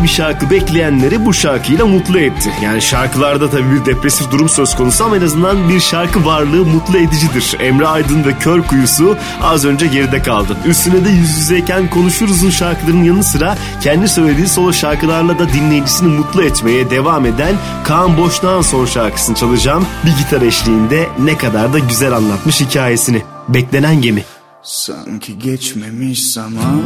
yeni 0.00 0.08
bir 0.08 0.14
şarkı 0.14 0.50
bekleyenleri 0.50 1.26
bu 1.26 1.34
şarkıyla 1.34 1.86
mutlu 1.86 2.18
etti. 2.18 2.50
Yani 2.62 2.82
şarkılarda 2.82 3.50
tabii 3.50 3.70
bir 3.72 3.86
depresif 3.86 4.30
durum 4.30 4.48
söz 4.48 4.74
konusu 4.74 5.04
ama 5.04 5.16
en 5.16 5.22
azından 5.22 5.68
bir 5.68 5.80
şarkı 5.80 6.24
varlığı 6.24 6.64
mutlu 6.64 6.98
edicidir. 6.98 7.56
Emre 7.60 7.86
Aydın 7.86 8.24
ve 8.24 8.38
Kör 8.38 8.62
Kuyusu 8.62 9.16
az 9.42 9.64
önce 9.64 9.86
geride 9.86 10.22
kaldı. 10.22 10.56
Üstüne 10.66 11.04
de 11.04 11.10
yüz 11.10 11.38
yüzeyken 11.38 11.90
konuşuruzun 11.90 12.50
şarkılarının 12.50 13.04
yanı 13.04 13.24
sıra 13.24 13.56
kendi 13.82 14.08
söylediği 14.08 14.48
solo 14.48 14.72
şarkılarla 14.72 15.38
da 15.38 15.52
dinleyicisini 15.52 16.08
mutlu 16.08 16.42
etmeye 16.42 16.90
devam 16.90 17.26
eden 17.26 17.54
Kaan 17.84 18.18
Boşnak'ın 18.18 18.62
son 18.62 18.86
şarkısını 18.86 19.36
çalacağım. 19.36 19.86
Bir 20.04 20.16
gitar 20.16 20.42
eşliğinde 20.42 21.08
ne 21.18 21.38
kadar 21.38 21.72
da 21.72 21.78
güzel 21.78 22.12
anlatmış 22.12 22.60
hikayesini. 22.60 23.22
Beklenen 23.48 24.02
gemi. 24.02 24.24
Sanki 24.62 25.38
geçmemiş 25.38 26.32
zaman 26.32 26.82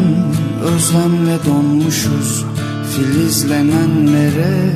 Özlemle 0.65 1.39
donmuşuz 1.47 2.45
Filizlenenlere 2.97 4.73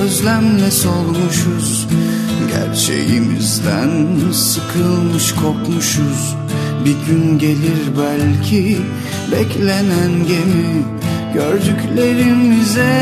Özlemle 0.00 0.70
solmuşuz. 0.70 1.88
Gerçeğimizden 2.52 3.90
Sıkılmış 4.32 5.34
kopmuşuz. 5.34 6.36
Bir 6.84 6.96
gün 7.06 7.38
gelir 7.38 7.80
belki 7.98 8.78
Beklenen 9.32 10.26
gemi. 10.28 10.82
Gördüklerimize 11.34 12.92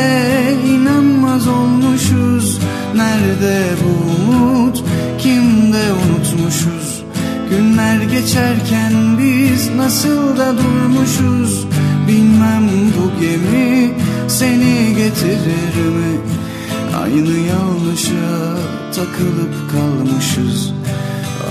inanmaz 0.67 1.49
olmuşuz. 1.49 2.59
Nerede 2.97 3.65
bu 3.85 3.91
umut 4.33 4.85
Kimde 5.19 5.83
unutmuşuz? 5.93 7.03
Günler 7.51 8.03
geçerken 8.03 9.19
biz 9.19 9.71
nasıl 9.77 10.37
da 10.37 10.55
durmuşuz? 10.59 11.67
Bilmem 12.09 12.69
bu 12.97 13.21
gemi 13.21 14.00
seni 14.31 14.95
getirir 14.97 15.89
mi 15.89 16.21
Aynı 17.03 17.31
yanlışa 17.31 18.57
takılıp 18.95 19.71
kalmışız. 19.73 20.73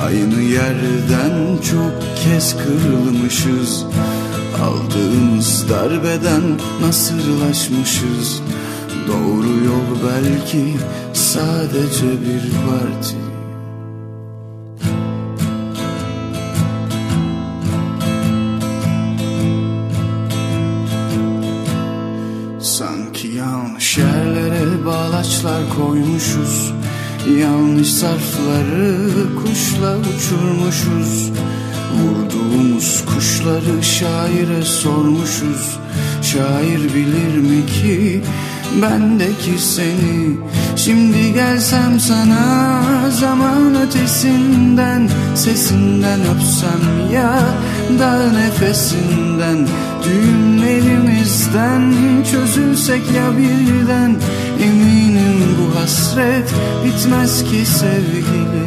Aynı 0.05 0.41
yerden 0.41 1.57
çok 1.71 2.23
kez 2.23 2.55
kırılmışız. 2.57 3.85
Aldığımız 4.63 5.69
darbeden 5.69 6.41
nasırlaşmışız. 6.81 8.41
Doğru 9.07 9.65
yol 9.65 9.89
belki 10.03 10.75
sadece 11.13 12.05
bir 12.05 12.51
parti 12.67 13.28
Sanki 22.99 23.27
yanlış 23.27 23.97
yerlere 23.97 24.85
bağlaçlar 24.85 25.61
koymuşuz. 25.77 26.73
Yanlış 27.39 27.93
sarfları 27.93 28.97
kuşla 29.43 29.97
uçurmuşuz. 29.97 31.31
Vurduğumuz 31.95 33.05
kuşları 33.05 33.83
şaire 33.83 34.61
sormuşuz. 34.61 35.79
Şair 36.21 36.79
bilir 36.95 37.37
mi 37.37 37.65
ki 37.65 38.21
bendeki 38.81 39.59
seni? 39.59 40.37
Şimdi 40.75 41.33
gelsem 41.33 41.99
sana 41.99 42.81
zaman 43.09 43.75
ötesinden 43.75 45.09
Sesinden 45.35 46.19
öpsem 46.19 47.11
ya 47.13 47.39
da 47.99 48.31
nefesinden 48.31 49.67
Düğümlerimizden 51.29 52.23
çözülsek 52.31 53.01
ya 53.15 53.37
birden 53.37 54.15
Eminim 54.63 55.57
bu 55.59 55.79
hasret 55.79 56.53
bitmez 56.85 57.43
ki 57.43 57.65
sevgili. 57.65 58.65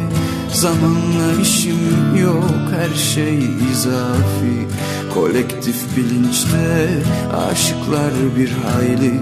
Zamanla 0.53 1.41
işim 1.41 2.15
yok 2.21 2.71
her 2.75 2.95
şey 2.97 3.39
izafi. 3.71 4.67
Kolektif 5.13 5.97
bilinçte 5.97 6.89
aşıklar 7.51 8.13
bir 8.37 8.49
hayli. 8.49 9.19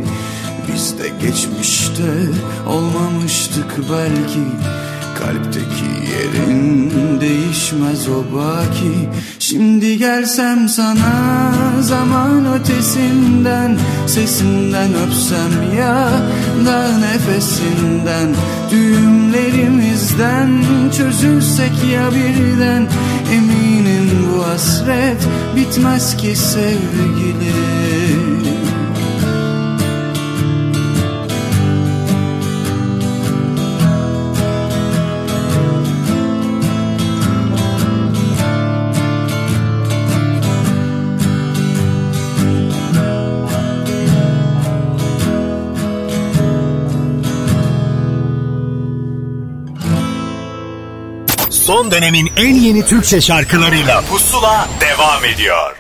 Biz 0.68 1.00
de 1.00 1.10
geçmişte 1.22 2.12
olmamıştık 2.68 3.78
belki 3.92 4.46
Kalpteki 5.22 5.92
Yerin 6.12 6.92
değişmez 7.22 8.10
o 8.10 8.36
baki. 8.36 9.10
Şimdi 9.40 9.98
gelsem 9.98 10.70
sana 10.70 11.54
zaman 11.82 12.54
ötesinden 12.54 13.78
Sesinden 14.08 14.90
öpsem 14.94 15.78
ya 15.78 16.10
da 16.66 16.98
nefesinden. 16.98 18.36
Düğümlerimizden 18.72 20.64
çözülsek 20.98 21.72
ya 21.94 22.12
birden 22.12 22.88
Eminim 23.34 24.28
bu 24.36 24.48
hasret 24.48 25.28
bitmez 25.56 26.18
ki 26.18 26.36
sevgilim 26.36 27.91
Son 51.72 51.92
dönemin 51.92 52.32
en 52.38 52.56
yeni 52.56 52.86
Türkçe 52.86 53.22
şarkılarıyla 53.22 54.02
Pusula 54.02 54.68
devam 54.82 55.26
ediyor. 55.26 55.76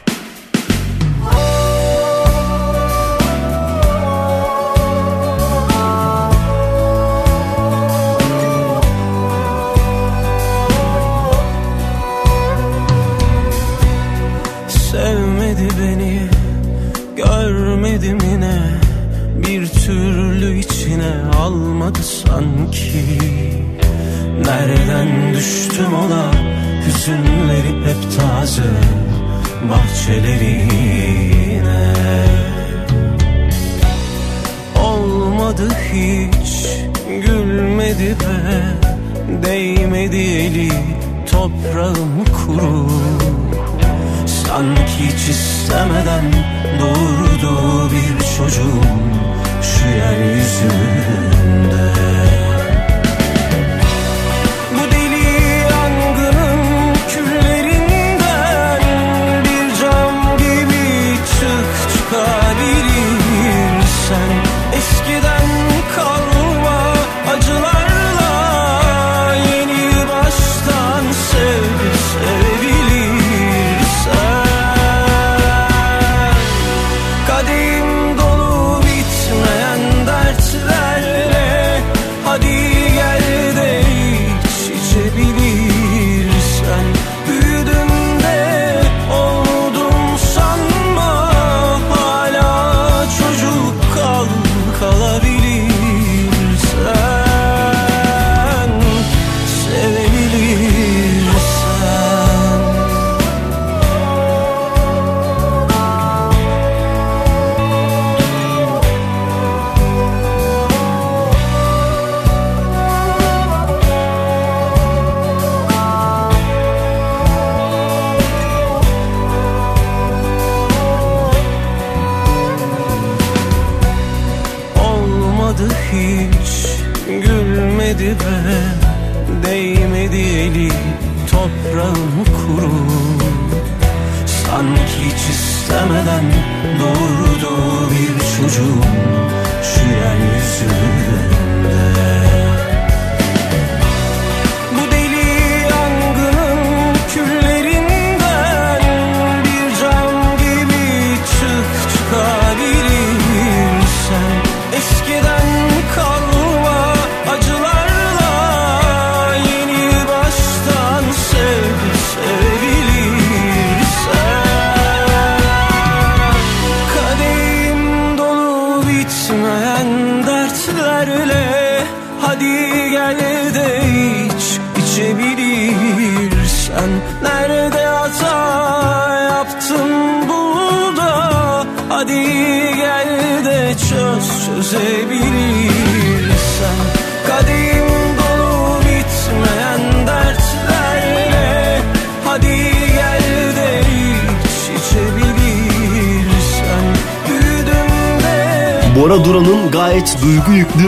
Hep 27.86 28.17
taze 28.17 28.71
Bahçelerine 29.69 30.82
Olmadı 34.84 35.69
hiç 35.93 36.67
Gülmedi 37.25 38.15
be 38.19 38.61
Değmedi 39.43 40.17
eli 40.17 40.71
Toprağım 41.32 42.25
kuru 42.25 42.88
Sanki 44.25 44.84
hiç 44.99 45.29
istemeden 45.29 46.25
doğurdu 46.79 47.89
bir 47.91 48.38
çocuğum 48.38 49.11
şu 49.61 49.88
yeryüzünde. 49.88 51.41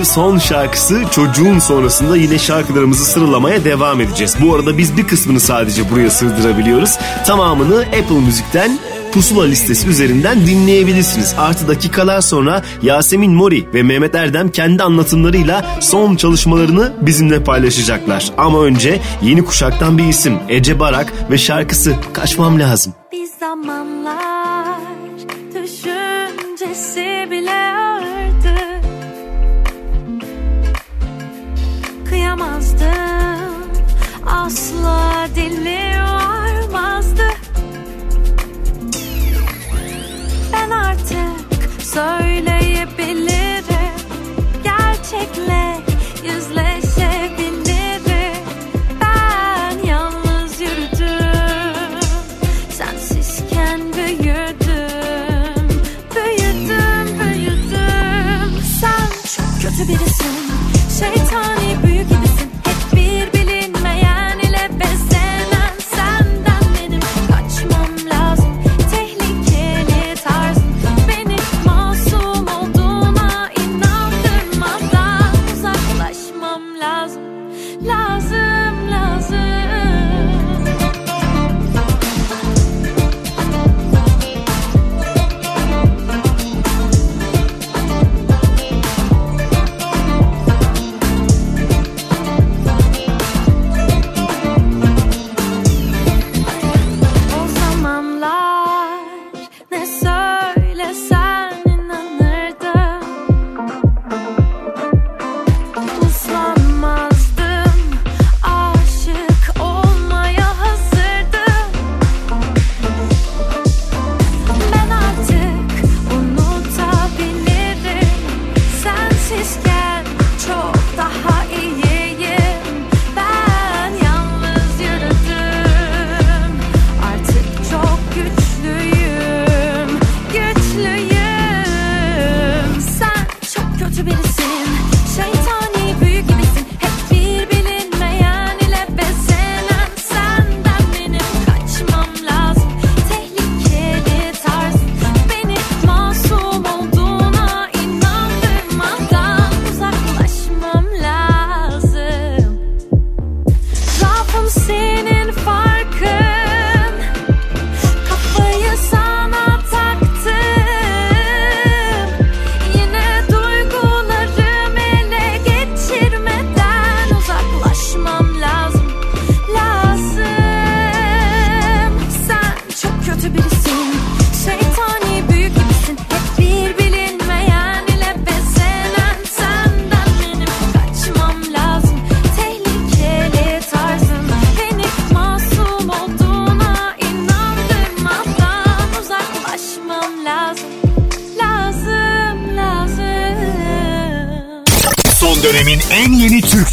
Son 0.06 0.38
şarkısı 0.38 1.02
Çocuğun 1.12 1.60
sonrasında 1.60 2.18
yine 2.18 2.40
şarkılarımızı 2.40 3.06
sıralamaya 3.06 3.66
devam 3.66 4.02
edeceğiz. 4.02 4.36
Bu 4.42 4.56
arada 4.56 4.78
biz 4.78 4.98
bir 4.98 5.08
kısmını 5.08 5.40
sadece 5.40 5.92
buraya 5.92 6.10
sığdırabiliyoruz. 6.10 6.98
Tamamını 7.26 7.80
Apple 7.80 8.20
Müzik'ten 8.26 8.80
Pusula 9.14 9.44
listesi 9.44 9.88
üzerinden 9.88 10.48
dinleyebilirsiniz. 10.48 11.36
Artı 11.38 11.68
dakikalar 11.68 12.22
sonra 12.22 12.62
Yasemin 12.82 13.32
Mori 13.32 13.74
ve 13.74 13.84
Mehmet 13.84 14.16
Erdem 14.16 14.52
kendi 14.52 14.84
anlatımlarıyla 14.84 15.66
son 15.80 16.16
çalışmalarını 16.16 16.94
bizimle 17.02 17.44
paylaşacaklar. 17.44 18.32
Ama 18.38 18.64
önce 18.64 19.02
yeni 19.22 19.46
kuşaktan 19.46 19.98
bir 19.98 20.08
isim 20.08 20.34
Ece 20.50 20.80
Barak 20.80 21.14
ve 21.32 21.38
şarkısı 21.38 21.96
Kaçmam 22.14 22.60
Lazım. 22.60 22.94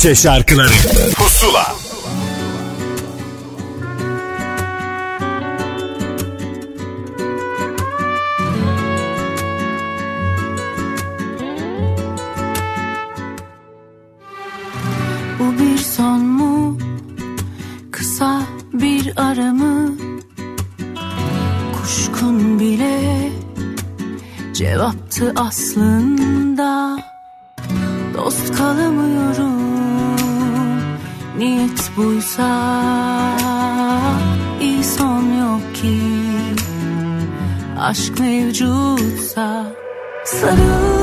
Bahçe 0.01 0.15
şarkıları 0.15 0.73
Pusula 1.15 1.67
Bu 15.39 15.59
bir 15.59 15.79
son 15.79 16.21
mu? 16.21 16.79
Kısa 17.91 18.43
bir 18.73 19.13
ara 19.17 19.53
mı? 19.53 19.95
Kuşkun 21.77 22.61
bile 22.61 23.31
cevaptı 24.55 25.33
aslında 25.37 26.99
Dost 28.15 28.57
kalamıyor 28.57 29.20
biz 31.81 31.97
buysa 31.97 32.51
iyi 34.61 34.85
son 34.85 35.23
yok 35.23 35.75
ki. 35.75 36.01
Aşk 37.81 38.21
mevcutsa 38.21 39.67
sarıl. 40.25 41.00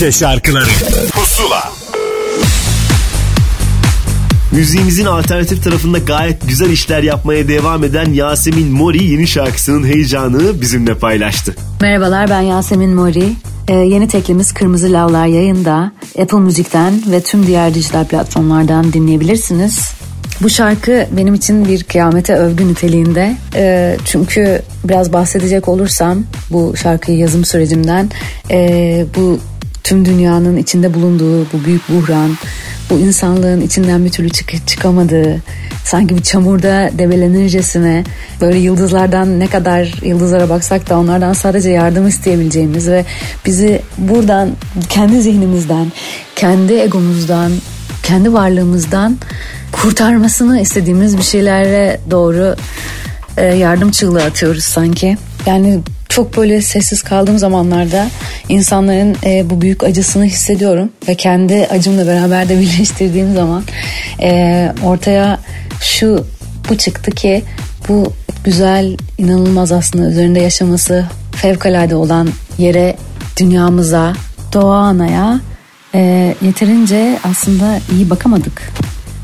Türkçe 0.00 0.18
şarkıları 0.18 0.68
Pusula 1.12 1.72
Müziğimizin 4.52 5.04
alternatif 5.04 5.64
tarafında 5.64 5.98
gayet 5.98 6.48
güzel 6.48 6.70
işler 6.70 7.02
yapmaya 7.02 7.48
devam 7.48 7.84
eden 7.84 8.12
Yasemin 8.12 8.72
Mori 8.72 9.04
yeni 9.04 9.26
şarkısının 9.26 9.86
heyecanını 9.86 10.60
bizimle 10.60 10.94
paylaştı. 10.94 11.54
Merhabalar 11.80 12.30
ben 12.30 12.40
Yasemin 12.40 12.94
Mori. 12.94 13.32
Ee, 13.68 13.74
yeni 13.74 14.08
teklimiz 14.08 14.54
Kırmızı 14.54 14.92
Lavlar 14.92 15.26
yayında. 15.26 15.92
Apple 16.22 16.38
Müzik'ten 16.38 17.02
ve 17.12 17.20
tüm 17.20 17.46
diğer 17.46 17.74
dijital 17.74 18.04
platformlardan 18.04 18.92
dinleyebilirsiniz. 18.92 19.92
Bu 20.42 20.50
şarkı 20.50 21.06
benim 21.16 21.34
için 21.34 21.68
bir 21.68 21.84
kıyamete 21.84 22.34
övgü 22.34 22.68
niteliğinde. 22.68 23.36
E, 23.54 23.96
çünkü 24.04 24.62
biraz 24.84 25.12
bahsedecek 25.12 25.68
olursam 25.68 26.24
bu 26.50 26.74
şarkıyı 26.76 27.18
yazım 27.18 27.44
sürecimden 27.44 28.10
e, 28.50 29.06
bu 29.16 29.38
tüm 29.90 30.04
dünyanın 30.04 30.56
içinde 30.56 30.94
bulunduğu 30.94 31.46
bu 31.52 31.64
büyük 31.64 31.88
buhran, 31.88 32.36
bu 32.90 32.98
insanlığın 32.98 33.60
içinden 33.60 34.04
bir 34.04 34.10
türlü 34.10 34.30
çık 34.30 34.66
çıkamadığı, 34.66 35.42
sanki 35.84 36.16
bir 36.16 36.22
çamurda 36.22 36.90
debelenircesine 36.98 38.04
böyle 38.40 38.58
yıldızlardan 38.58 39.40
ne 39.40 39.46
kadar 39.46 40.04
yıldızlara 40.04 40.48
baksak 40.48 40.88
da 40.90 40.98
onlardan 40.98 41.32
sadece 41.32 41.70
yardım 41.70 42.08
isteyebileceğimiz 42.08 42.88
ve 42.88 43.04
bizi 43.46 43.82
buradan 43.98 44.50
kendi 44.88 45.20
zihnimizden, 45.20 45.92
kendi 46.36 46.72
egomuzdan, 46.72 47.52
kendi 48.02 48.32
varlığımızdan 48.32 49.18
kurtarmasını 49.72 50.60
istediğimiz 50.60 51.18
bir 51.18 51.22
şeylere 51.22 52.00
doğru 52.10 52.56
e, 53.36 53.44
yardım 53.44 53.90
çığlığı 53.90 54.24
atıyoruz 54.24 54.64
sanki. 54.64 55.16
Yani 55.46 55.80
çok 56.10 56.36
böyle 56.36 56.62
sessiz 56.62 57.02
kaldığım 57.02 57.38
zamanlarda 57.38 58.08
insanların 58.48 59.16
e, 59.24 59.50
bu 59.50 59.60
büyük 59.60 59.84
acısını 59.84 60.24
hissediyorum 60.24 60.92
ve 61.08 61.14
kendi 61.14 61.66
acımla 61.66 62.06
beraber 62.06 62.48
de 62.48 62.60
birleştirdiğim 62.60 63.34
zaman 63.34 63.62
e, 64.22 64.72
ortaya 64.84 65.38
şu 65.80 66.26
bu 66.68 66.78
çıktı 66.78 67.10
ki 67.10 67.42
bu 67.88 68.12
güzel 68.44 68.96
inanılmaz 69.18 69.72
aslında 69.72 70.10
üzerinde 70.10 70.40
yaşaması 70.40 71.06
fevkalade 71.32 71.94
olan 71.94 72.28
yere 72.58 72.96
dünyamıza 73.38 74.12
doğa 74.52 74.76
anaya 74.76 75.40
e, 75.94 76.34
yeterince 76.42 77.18
aslında 77.24 77.78
iyi 77.92 78.10
bakamadık 78.10 78.72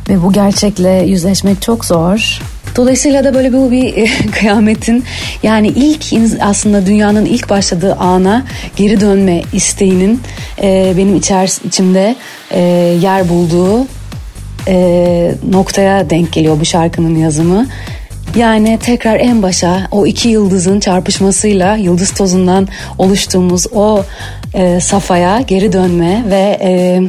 ve 0.08 0.22
bu 0.22 0.32
gerçekle 0.32 0.90
yüzleşmek 0.90 1.62
çok 1.62 1.84
zor. 1.84 2.40
Dolayısıyla 2.76 3.24
da 3.24 3.34
böyle 3.34 3.52
bu 3.52 3.70
bir 3.70 4.10
kıyametin 4.32 5.04
yani 5.42 5.68
ilk 5.68 6.04
aslında 6.40 6.86
dünyanın 6.86 7.24
ilk 7.24 7.50
başladığı 7.50 7.94
ana 7.94 8.44
geri 8.76 9.00
dönme 9.00 9.42
isteğinin 9.52 10.20
e, 10.62 10.94
benim 10.96 11.16
içer, 11.16 11.52
içimde 11.64 12.16
e, 12.50 12.60
yer 13.02 13.28
bulduğu 13.28 13.86
e, 14.68 15.34
noktaya 15.50 16.10
denk 16.10 16.32
geliyor 16.32 16.60
bu 16.60 16.64
şarkının 16.64 17.16
yazımı. 17.16 17.66
Yani 18.36 18.78
tekrar 18.82 19.20
en 19.20 19.42
başa 19.42 19.88
o 19.90 20.06
iki 20.06 20.28
yıldızın 20.28 20.80
çarpışmasıyla 20.80 21.76
yıldız 21.76 22.10
tozundan 22.10 22.68
oluştuğumuz 22.98 23.66
o 23.74 24.04
e, 24.54 24.80
safhaya 24.80 25.40
geri 25.40 25.72
dönme 25.72 26.24
ve 26.30 26.58
e, 26.60 27.02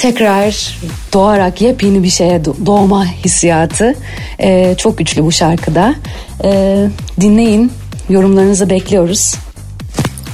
tekrar 0.00 0.78
doğarak 1.12 1.60
yepyeni 1.60 2.02
bir 2.02 2.10
şeye 2.10 2.44
doğma 2.44 3.06
hissiyatı 3.06 3.94
e, 4.38 4.74
çok 4.78 4.98
güçlü 4.98 5.24
bu 5.24 5.32
şarkıda. 5.32 5.94
E, 6.44 6.86
dinleyin, 7.20 7.72
yorumlarınızı 8.08 8.70
bekliyoruz. 8.70 9.34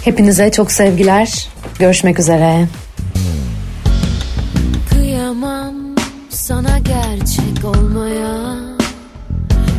Hepinize 0.04 0.50
çok 0.50 0.72
sevgiler. 0.72 1.48
Görüşmek 1.78 2.18
üzere. 2.18 2.68
Kıyamam 4.90 5.74
sana 6.30 6.78
gerçek 6.78 7.64
olmaya 7.64 8.56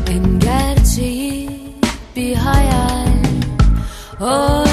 En 0.09 0.39
gerçeği 0.39 1.49
bir 2.15 2.35
hayal 2.35 3.07
Oysa 4.21 4.66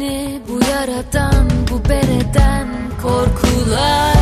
beni 0.00 0.40
bu 0.48 0.60
yaradan 0.70 1.48
bu 1.70 1.88
bereden 1.88 2.68
korkulardan 3.02 4.15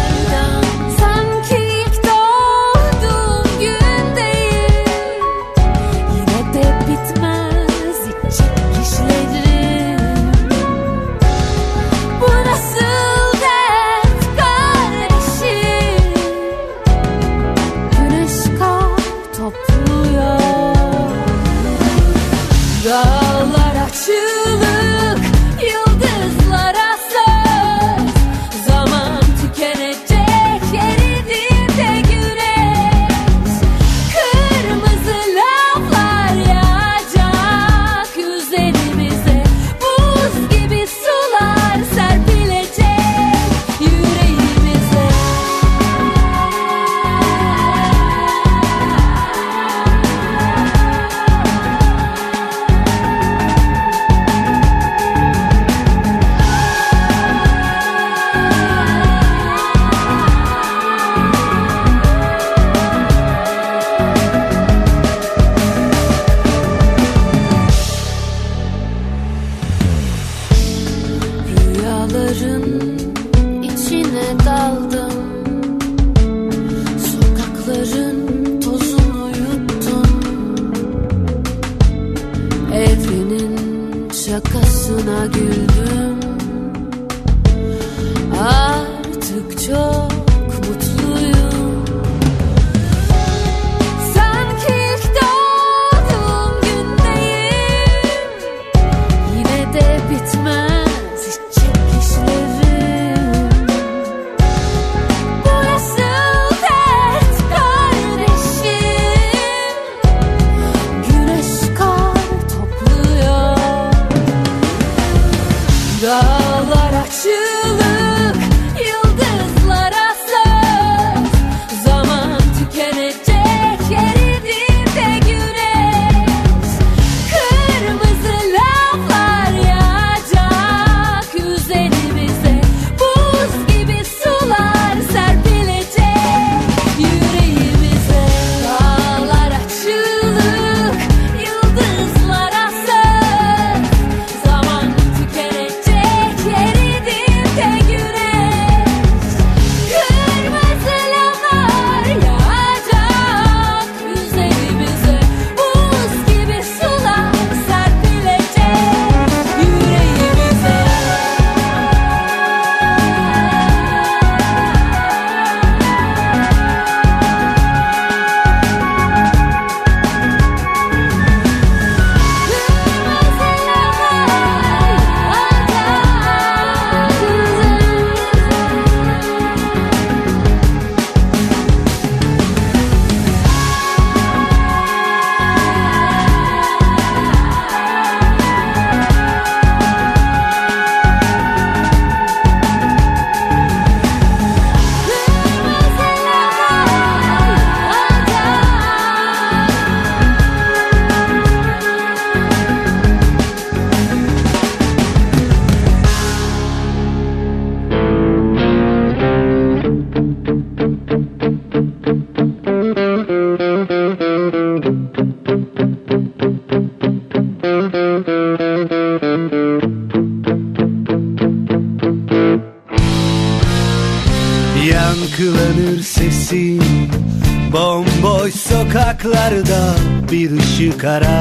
bir 231.05 231.34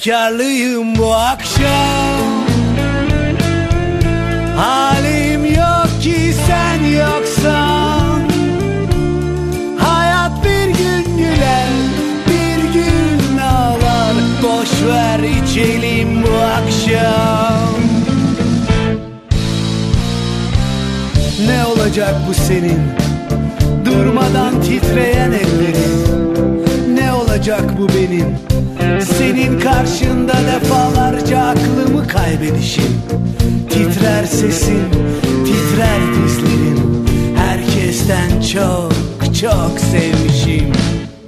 Efkarlıyım 0.00 0.59
bu 0.59 0.59
çok 39.40 39.80
sevmişim. 39.80 40.72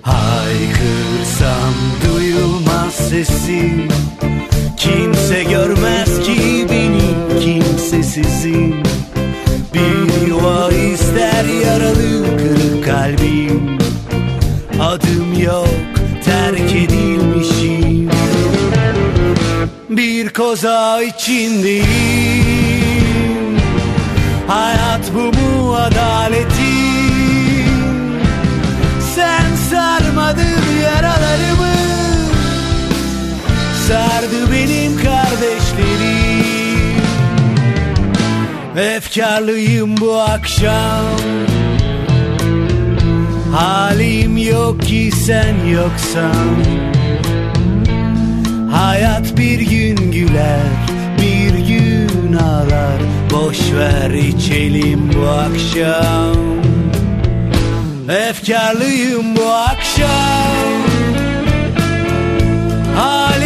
Haykırsam 0.03 1.75
duyulmaz 2.07 2.95
sesim. 2.95 3.89
Kimse 4.77 5.45
görmez 5.45 6.21
ki 6.21 6.67
benim 6.71 7.41
kimsesizim 7.41 8.83
Bir 9.75 10.27
yuva 10.29 10.71
ister 10.71 11.45
yaralı 11.65 12.37
kırık 12.39 12.85
kalbim. 12.85 13.79
Adım 14.81 15.41
yok 15.45 15.69
terk 16.25 16.73
edilmişim. 16.75 18.11
Bir 19.91 20.29
koza 20.29 21.03
içindeyim 21.03 22.12
Sardı 34.33 34.53
benim 34.53 34.97
kardeşlerim. 34.97 36.45
Efkarlıyım 38.77 39.97
bu 40.01 40.21
akşam. 40.21 41.05
Halim 43.55 44.37
yok 44.37 44.83
ki 44.83 45.11
sen 45.27 45.67
yoksan. 45.67 46.57
Hayat 48.73 49.37
bir 49.37 49.61
gün 49.61 50.13
güler 50.13 50.67
Bir 51.19 51.67
gün 51.67 52.33
ağlar. 52.33 53.01
Boş 53.33 53.59
ver 53.73 54.11
içelim 54.11 55.11
bu 55.15 55.29
akşam. 55.29 56.37
Efkarlıyım 58.09 59.37
bu 59.37 59.53
akşam. 59.53 60.83
Halim 62.97 63.42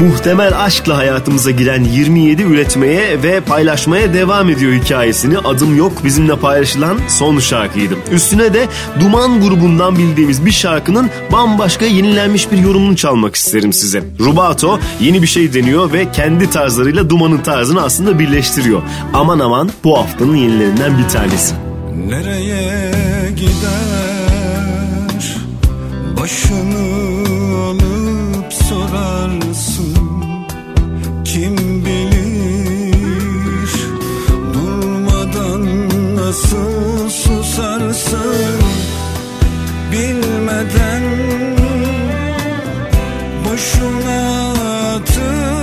Muhtemel 0.00 0.64
aşkla 0.64 0.96
hayatımıza 0.96 1.50
giren 1.50 1.84
27 1.84 2.42
üretmeye 2.42 3.22
ve 3.22 3.40
paylaşmaya 3.40 4.14
devam 4.14 4.50
ediyor 4.50 4.72
hikayesini. 4.72 5.38
Adım 5.38 5.76
yok 5.76 5.92
bizimle 6.04 6.36
paylaşılan 6.36 6.98
son 7.08 7.38
şarkıydı. 7.38 7.94
Üstüne 8.12 8.54
de 8.54 8.66
Duman 9.00 9.40
grubundan 9.40 9.98
bildiğimiz 9.98 10.46
bir 10.46 10.50
şarkının 10.50 11.10
bambaşka 11.32 11.84
yenilenmiş 11.84 12.52
bir 12.52 12.58
yorumunu 12.58 12.96
çalmak 12.96 13.36
isterim 13.36 13.72
size. 13.72 14.04
Rubato 14.20 14.78
yeni 15.00 15.22
bir 15.22 15.26
şey 15.26 15.54
deniyor 15.54 15.92
ve 15.92 16.12
kendi 16.12 16.50
tarzlarıyla 16.50 17.10
Duman'ın 17.10 17.38
tarzını 17.38 17.82
aslında 17.82 18.18
birleştiriyor. 18.18 18.82
Aman 19.12 19.38
aman 19.38 19.70
bu 19.84 19.98
haftanın 19.98 20.36
yenilerinden 20.36 20.98
bir 20.98 21.08
tanesi. 21.08 21.54
Nereye 22.08 23.30
gider 23.30 23.85
nasıl 36.36 37.10
susarsın 37.10 38.60
Bilmeden? 39.92 41.02
Boşuna 43.44 44.52
atıp 44.94 45.55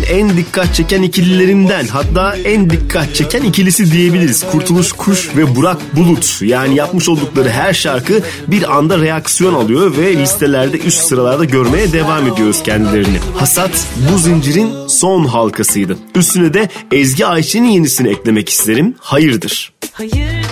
dönemin 0.00 0.30
en 0.30 0.36
dikkat 0.36 0.74
çeken 0.74 1.02
ikililerinden 1.02 1.86
hatta 1.86 2.36
en 2.36 2.70
dikkat 2.70 3.14
çeken 3.14 3.42
ikilisi 3.42 3.92
diyebiliriz. 3.92 4.44
Kurtuluş 4.52 4.92
Kuş 4.92 5.36
ve 5.36 5.56
Burak 5.56 5.96
Bulut 5.96 6.42
yani 6.42 6.74
yapmış 6.74 7.08
oldukları 7.08 7.50
her 7.50 7.74
şarkı 7.74 8.22
bir 8.46 8.76
anda 8.76 8.98
reaksiyon 8.98 9.54
alıyor 9.54 9.96
ve 9.96 10.16
listelerde 10.16 10.78
üst 10.78 11.00
sıralarda 11.00 11.44
görmeye 11.44 11.92
devam 11.92 12.26
ediyoruz 12.26 12.62
kendilerini. 12.62 13.18
Hasat 13.36 13.86
bu 14.12 14.18
zincirin 14.18 14.86
son 14.86 15.24
halkasıydı. 15.24 15.98
Üstüne 16.14 16.54
de 16.54 16.68
Ezgi 16.92 17.26
Ayşe'nin 17.26 17.68
yenisini 17.68 18.08
eklemek 18.08 18.48
isterim. 18.48 18.94
Hayırdır. 19.00 19.72
Hayırdır 19.92 20.50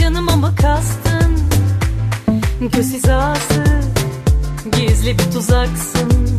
canıma 0.00 0.36
mı 0.36 0.54
kastın? 0.62 1.38
Göz 2.60 2.92
hizası 2.92 3.64
gizli 4.72 5.18
bir 5.18 5.32
tuzaksın 5.32 6.31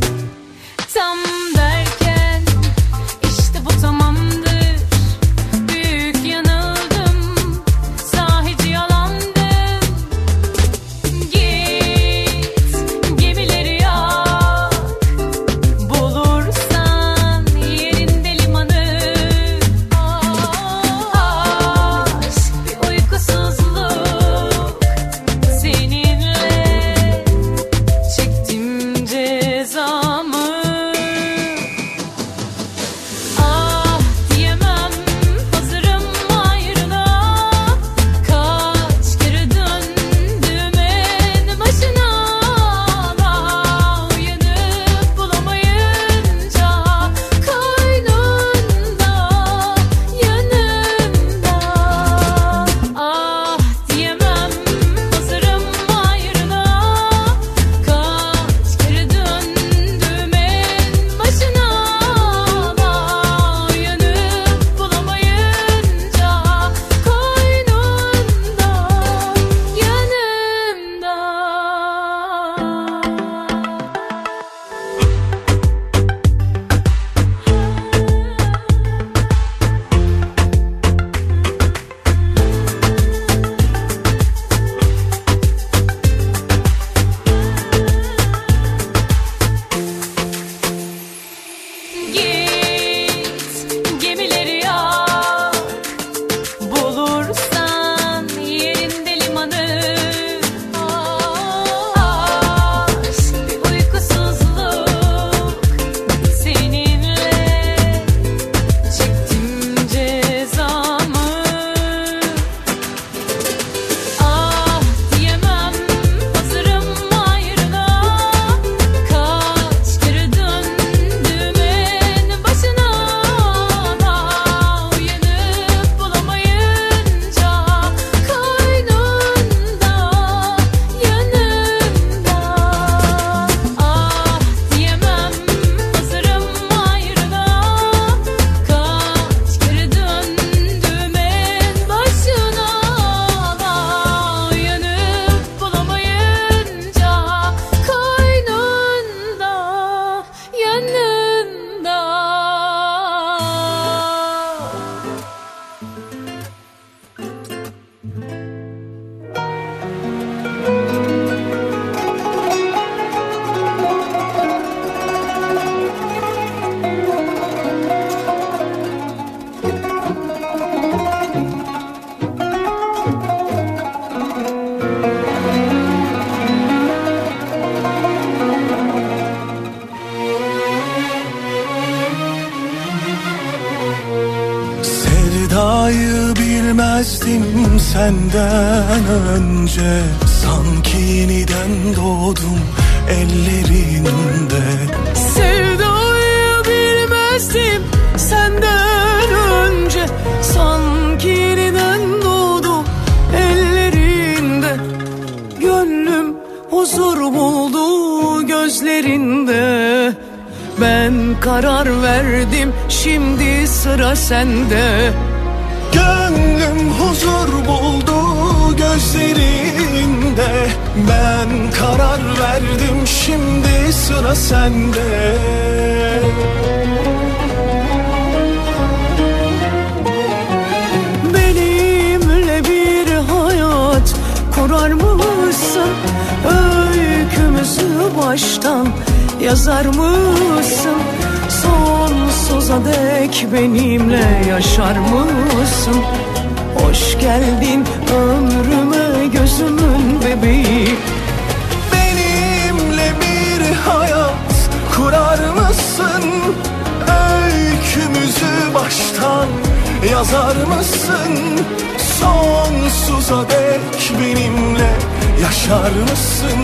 yaşar 265.43 265.91
mısın? 265.91 266.59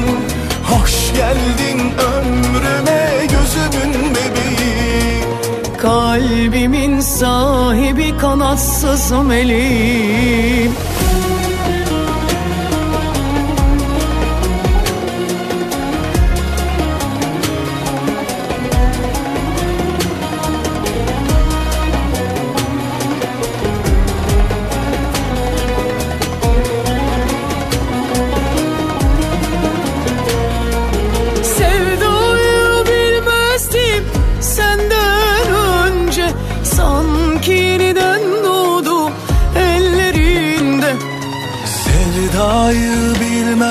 Hoş 0.64 1.14
geldin 1.14 1.94
ömrüme 2.14 3.12
gözümün 3.22 4.16
bebeği 4.16 5.24
Kalbimin 5.78 7.00
sahibi 7.00 8.18
kanatsız 8.18 9.12
meleğim 9.12 10.72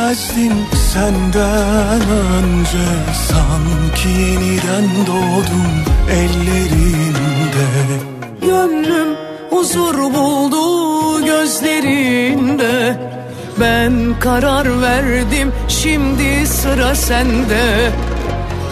bilmezdim 0.08 0.52
senden 0.92 2.00
önce 2.00 2.88
Sanki 3.28 4.08
yeniden 4.08 5.06
doğdum 5.06 5.84
ellerinde 6.10 7.66
Gönlüm 8.42 9.16
huzur 9.50 9.94
buldu 9.94 11.24
gözlerinde. 11.24 12.96
Ben 13.60 13.92
karar 14.20 14.82
verdim 14.82 15.52
şimdi 15.68 16.46
sıra 16.46 16.94
sende. 16.94 17.90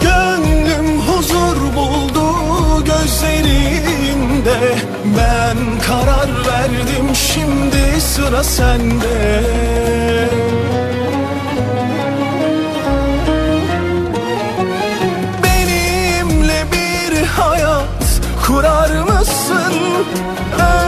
Gönlüm 0.01 1.01
huzur 1.01 1.75
buldu 1.75 2.33
gözlerinde. 2.85 4.75
Ben 5.17 5.57
karar 5.87 6.29
verdim 6.47 7.15
şimdi 7.15 8.01
sıra 8.01 8.43
sende 8.43 9.43
kurar 18.57 19.01
mısın? 19.01 19.73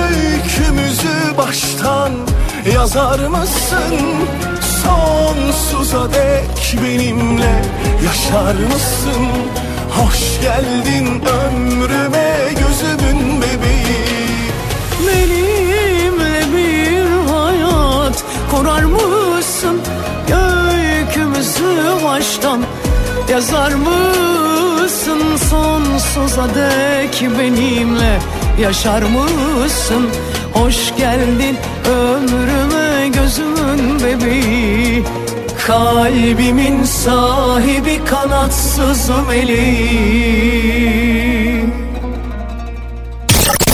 Öykümüzü 0.09 1.37
baştan 1.37 2.11
yazar 2.73 3.19
mısın? 3.19 3.95
Sonsuza 4.83 6.13
dek 6.13 6.77
benimle 6.83 7.61
yaşar 8.05 8.53
mısın? 8.53 9.27
Hoş 9.89 10.41
geldin 10.41 11.21
ömrüme 11.25 12.37
gözümün 12.49 13.41
bebeği 13.41 14.29
Benimle 15.07 16.41
bir 16.53 17.31
hayat 17.31 18.23
kurar 18.51 18.83
mısın? 18.83 19.81
Öykümüzü 20.31 22.05
baştan 22.05 22.59
yazar 23.31 23.71
mısın? 23.71 25.19
Sonsuza 25.49 26.47
dek 26.55 27.21
benimle 27.39 28.19
yaşar 28.61 29.01
mısın? 29.01 30.09
Hoş 30.53 30.75
geldin 30.97 31.57
ömrüme 31.85 33.07
gözümün 33.07 33.99
bebeği 33.99 35.03
Kalbimin 35.67 36.83
sahibi 36.83 38.05
kanatsız 38.05 39.09
meleği 39.27 40.69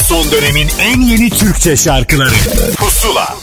Son 0.07 0.32
dönemin 0.32 0.68
en 0.80 1.02
yeni 1.02 1.30
Türkçe 1.30 1.77
şarkıları 1.77 2.36
Pusula 2.77 3.36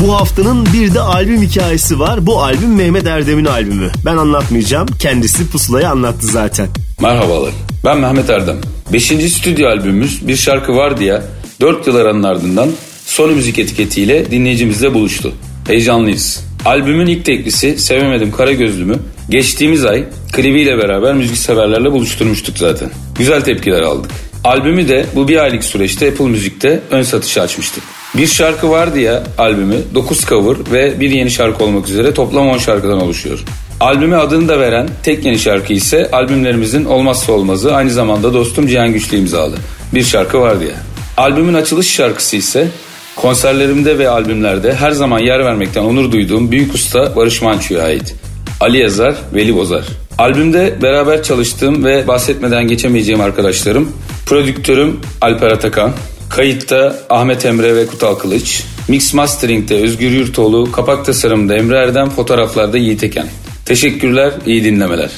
Bu 0.00 0.14
haftanın 0.14 0.66
bir 0.72 0.94
de 0.94 1.00
albüm 1.00 1.42
hikayesi 1.42 1.98
var. 1.98 2.26
Bu 2.26 2.42
albüm 2.42 2.74
Mehmet 2.74 3.06
Erdem'in 3.06 3.44
albümü. 3.44 3.90
Ben 4.04 4.16
anlatmayacağım. 4.16 4.88
Kendisi 4.98 5.50
pusulayı 5.50 5.88
anlattı 5.88 6.26
zaten. 6.26 6.68
Merhabalar. 7.00 7.52
Ben 7.84 7.98
Mehmet 7.98 8.30
Erdem. 8.30 8.56
Beşinci 8.92 9.30
stüdyo 9.30 9.68
albümümüz 9.68 10.28
Bir 10.28 10.36
Şarkı 10.36 10.76
Var 10.76 10.98
diye 10.98 11.22
4 11.60 11.86
yıl 11.86 11.96
aranın 11.96 12.22
ardından 12.22 12.68
Sony 13.06 13.34
Müzik 13.34 13.58
etiketiyle 13.58 14.30
dinleyicimizle 14.30 14.94
buluştu. 14.94 15.32
Heyecanlıyız. 15.66 16.44
Albümün 16.64 17.06
ilk 17.06 17.24
teklisi 17.24 17.78
Sevemedim 17.78 18.32
Kara 18.32 18.52
Gözlümü 18.52 18.96
geçtiğimiz 19.30 19.84
ay 19.84 20.04
klibiyle 20.32 20.78
beraber 20.78 21.14
müzik 21.14 21.36
severlerle 21.36 21.92
buluşturmuştuk 21.92 22.58
zaten. 22.58 22.90
Güzel 23.18 23.40
tepkiler 23.40 23.82
aldık. 23.82 24.10
Albümü 24.44 24.88
de 24.88 25.06
bu 25.14 25.28
bir 25.28 25.36
aylık 25.36 25.64
süreçte 25.64 26.08
Apple 26.08 26.24
Müzik'te 26.24 26.80
ön 26.90 27.02
satışa 27.02 27.42
açmıştık. 27.42 27.82
Bir 28.16 28.26
şarkı 28.26 28.70
var 28.70 28.94
diye 28.94 29.22
albümü 29.38 29.76
9 29.94 30.20
cover 30.20 30.56
ve 30.72 31.00
bir 31.00 31.10
yeni 31.10 31.30
şarkı 31.30 31.64
olmak 31.64 31.88
üzere 31.88 32.14
toplam 32.14 32.48
10 32.48 32.58
şarkıdan 32.58 33.00
oluşuyor. 33.00 33.44
Albüme 33.80 34.16
adını 34.16 34.48
da 34.48 34.60
veren 34.60 34.88
tek 35.02 35.24
yeni 35.24 35.38
şarkı 35.38 35.72
ise 35.72 36.10
albümlerimizin 36.10 36.84
olmazsa 36.84 37.32
olmazı 37.32 37.74
aynı 37.74 37.90
zamanda 37.90 38.34
dostum 38.34 38.66
Cihan 38.66 38.92
Güçlü 38.92 39.16
imzalı. 39.16 39.56
Bir 39.94 40.04
şarkı 40.04 40.40
var 40.40 40.60
diye. 40.60 40.72
Albümün 41.16 41.54
açılış 41.54 41.90
şarkısı 41.90 42.36
ise 42.36 42.68
konserlerimde 43.16 43.98
ve 43.98 44.08
albümlerde 44.08 44.74
her 44.74 44.90
zaman 44.90 45.18
yer 45.18 45.44
vermekten 45.44 45.82
onur 45.82 46.12
duyduğum 46.12 46.50
büyük 46.50 46.74
usta 46.74 47.16
Barış 47.16 47.42
Manço'ya 47.42 47.82
ait. 47.82 48.14
Ali 48.60 48.78
Yazar, 48.78 49.14
Veli 49.34 49.56
Bozar. 49.56 49.84
Albümde 50.18 50.74
beraber 50.82 51.22
çalıştığım 51.22 51.84
ve 51.84 52.08
bahsetmeden 52.08 52.68
geçemeyeceğim 52.68 53.20
arkadaşlarım, 53.20 53.92
prodüktörüm 54.26 55.00
Alper 55.20 55.50
Atakan, 55.50 55.92
Kayıtta 56.30 56.98
Ahmet 57.10 57.44
Emre 57.44 57.76
ve 57.76 57.86
Kutal 57.86 58.14
Kılıç. 58.14 58.64
Mix 58.88 59.14
Mastering'de 59.14 59.74
Özgür 59.74 60.10
Yurtoğlu, 60.10 60.72
kapak 60.72 61.04
tasarımda 61.04 61.56
Emre 61.56 61.76
Erdem, 61.76 62.10
fotoğraflarda 62.10 62.78
Yiğit 62.78 63.04
Eken. 63.04 63.26
Teşekkürler, 63.64 64.32
iyi 64.46 64.64
dinlemeler. 64.64 65.10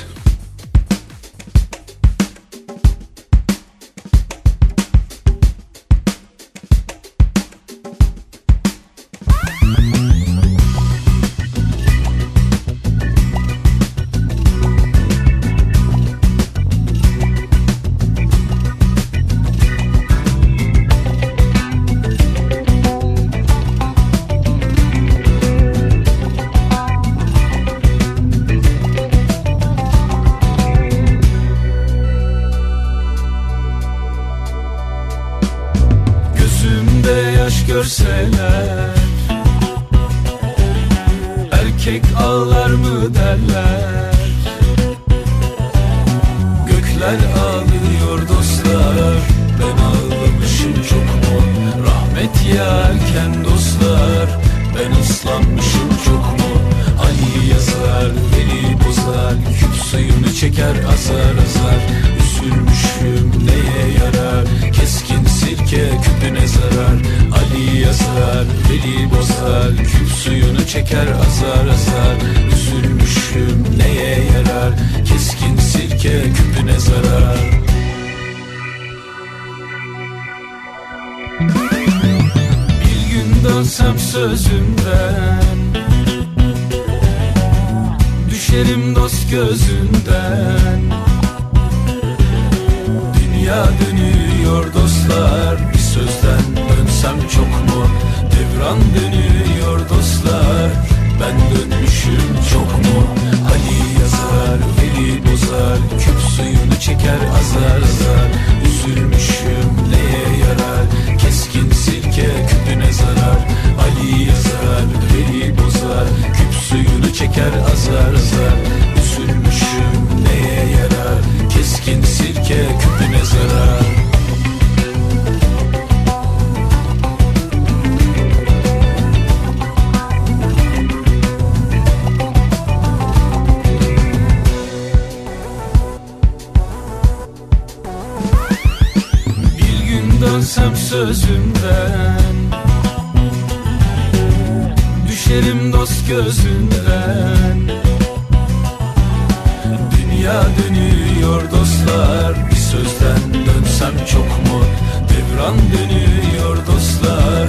Dönüyor 150.59 151.51
dostlar. 151.51 152.51
Bir 152.51 152.57
sözden 152.57 153.35
dönsem 153.47 154.07
çok 154.13 154.29
mu? 154.47 154.65
Devran 155.11 155.57
dönüyor 155.73 156.57
dostlar. 156.67 157.49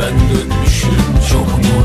Ben 0.00 0.14
dönmüşüm 0.30 1.04
çok 1.30 1.58
mu? 1.58 1.78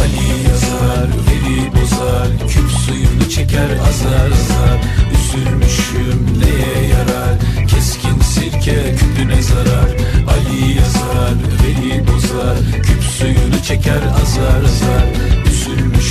Ali 0.00 0.48
yazar, 0.48 1.08
Veli 1.26 1.72
bozar. 1.72 2.48
Küp 2.48 2.70
suyunu 2.70 3.28
çeker 3.30 3.70
azar 3.88 4.26
azar. 4.26 4.78
Üzülmüşüm 5.14 6.40
neye 6.40 6.88
yarar? 6.88 7.34
Keskin 7.68 8.20
sirke 8.20 8.94
küpüne 8.96 9.42
zarar. 9.42 9.90
Ali 10.28 10.76
yazar, 10.76 11.34
Veli 11.62 12.06
bozar. 12.06 12.56
Küp 12.82 13.02
suyunu 13.18 13.62
çeker 13.62 14.02
azar 14.22 14.64
azar. 14.64 15.06
Üzülmüşüm 15.46 16.01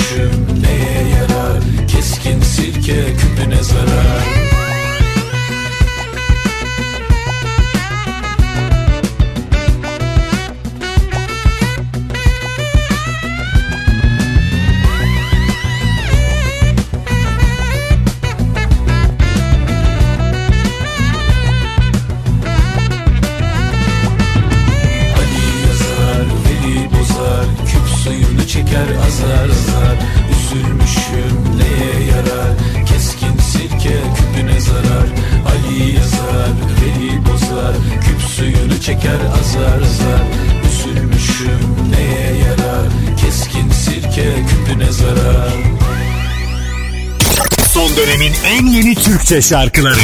neye 0.62 1.10
yarar? 1.10 1.62
Keskin 1.88 2.42
sirke 2.42 3.06
küpüne 3.16 3.64
zarar 3.64 4.51
çeker 38.92 39.20
azar 39.42 39.82
azar. 39.82 40.22
Üzülmüşüm 40.68 41.76
neye 41.92 42.38
yarar? 42.38 42.88
Keskin 43.22 43.72
sirke 43.72 44.26
küpüne 44.50 44.92
zarar. 44.92 45.54
Son 47.74 47.90
dönemin 47.98 48.34
en 48.46 48.66
yeni 48.66 48.96
Türkçe 48.96 49.42
şarkıları 49.42 50.00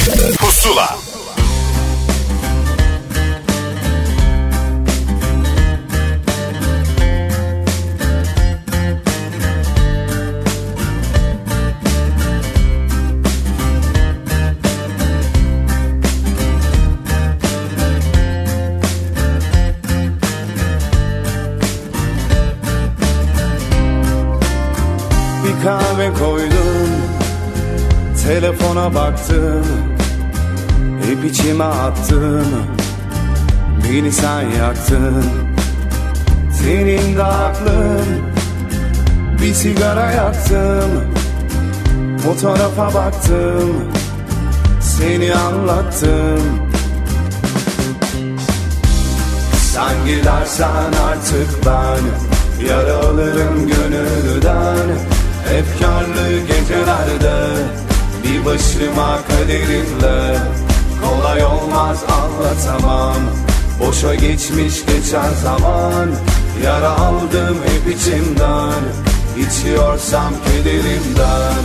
Baktım 28.97 29.65
Hep 31.05 31.31
içime 31.31 31.63
attım 31.63 32.45
Beni 33.83 34.11
sen 34.11 34.41
yaktın. 34.41 35.25
Senin 36.51 37.17
de 37.17 37.23
aklın 37.23 38.05
Bir 39.41 39.53
sigara 39.53 40.11
yaktım. 40.11 41.13
Fotoğrafa 42.17 42.93
baktım 42.93 43.91
Seni 44.81 45.33
anlattım. 45.33 46.41
Sen 49.73 50.05
gidersen 50.05 50.93
artık 51.09 51.65
ben 51.65 52.01
Yaralırım 52.67 53.67
gönülden. 53.67 54.89
Efkarlı 55.53 56.39
gecelerde 56.47 57.86
Bir 58.23 58.45
başıma 58.45 59.19
kaderimle 59.27 60.38
Kolay 61.03 61.44
olmaz 61.45 62.03
anlatamam. 62.03 63.18
Boşa 63.80 64.15
geçmiş 64.15 64.85
geçen 64.85 65.34
zaman 65.34 66.10
Yara 66.64 66.89
aldım 66.89 67.57
hep 67.65 67.95
içimden. 67.95 68.84
İçiyorsam 69.38 70.34
kederimden 70.45 71.64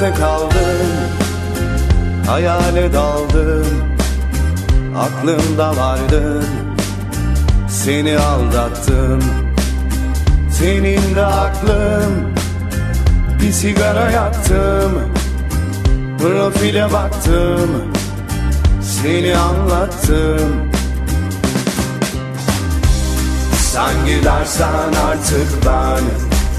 Kentte 0.00 0.20
kaldım 0.20 0.86
Hayale 2.26 2.92
daldım 2.92 3.66
Aklımda 4.98 5.76
vardın 5.76 6.44
Seni 7.68 8.18
aldattım. 8.18 9.20
Senin 10.50 11.14
de 11.14 11.24
aklım 11.24 12.34
Bir 13.42 13.52
sigara 13.52 14.10
yaktım 14.10 15.12
Profile 16.18 16.92
baktım 16.92 17.70
Seni 18.82 19.36
anlattım. 19.36 20.70
Sen 23.72 24.06
gidersen 24.06 24.92
artık 25.10 25.66
ben 25.66 26.02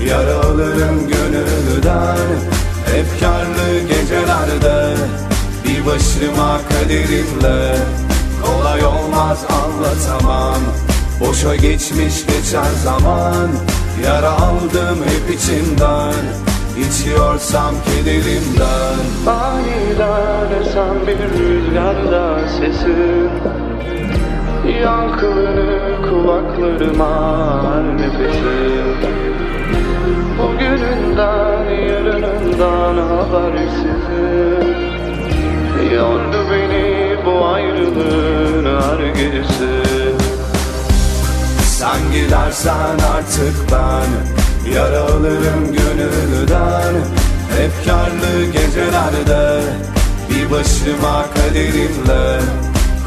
Yaralırım 0.05 1.07
gönülden 1.07 2.60
Efkarlı 2.95 3.79
gecelerde 3.79 4.95
Bir 5.63 5.85
başıma 5.85 6.59
kaderimle. 6.69 7.75
Kolay 8.43 8.85
olmaz 8.85 9.45
anlatamam 9.49 10.61
Boşa 11.19 11.55
geçmiş 11.55 12.25
geçen 12.25 12.73
zaman. 12.83 13.49
Yara 14.05 14.31
aldım 14.31 14.97
hep 15.05 15.35
içimden 15.35 16.13
İçiyorsam 16.77 17.75
kederimden. 17.85 18.97
Aniden 19.27 20.61
esen 20.61 21.07
bir 21.07 21.39
rüzgarda 21.39 22.39
sesin. 22.49 23.29
Yankılanır 24.81 26.09
kulaklarıma 26.09 27.63
her 27.63 27.97
nefesin 27.97 29.20
Bugününden 30.41 31.69
yarınından 31.69 32.97
habersizim 32.97 34.75
Yordu 35.95 36.45
beni 36.51 37.25
bu 37.25 37.45
ayrılığın 37.45 38.65
her 38.81 39.07
gecesi. 39.07 39.83
Sen 41.63 42.11
gidersen 42.13 42.97
artık 43.15 43.55
ben 43.71 44.41
Yaralırım 44.75 45.65
gönülden. 45.65 46.95
Efkarlı 47.61 48.45
gecelerde 48.45 49.61
Bir 50.29 50.51
başıma 50.51 51.25
kaderimle. 51.35 52.39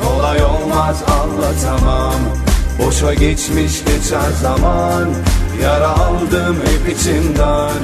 Kolay 0.02 0.44
olmaz 0.44 1.02
anlatamam. 1.08 2.14
Boşa 2.78 3.14
geçmiş 3.14 3.84
geçen 3.84 4.30
zaman 4.42 5.08
Yara 5.62 5.88
aldım 5.88 6.56
hep 6.56 6.96
içimden. 6.96 7.82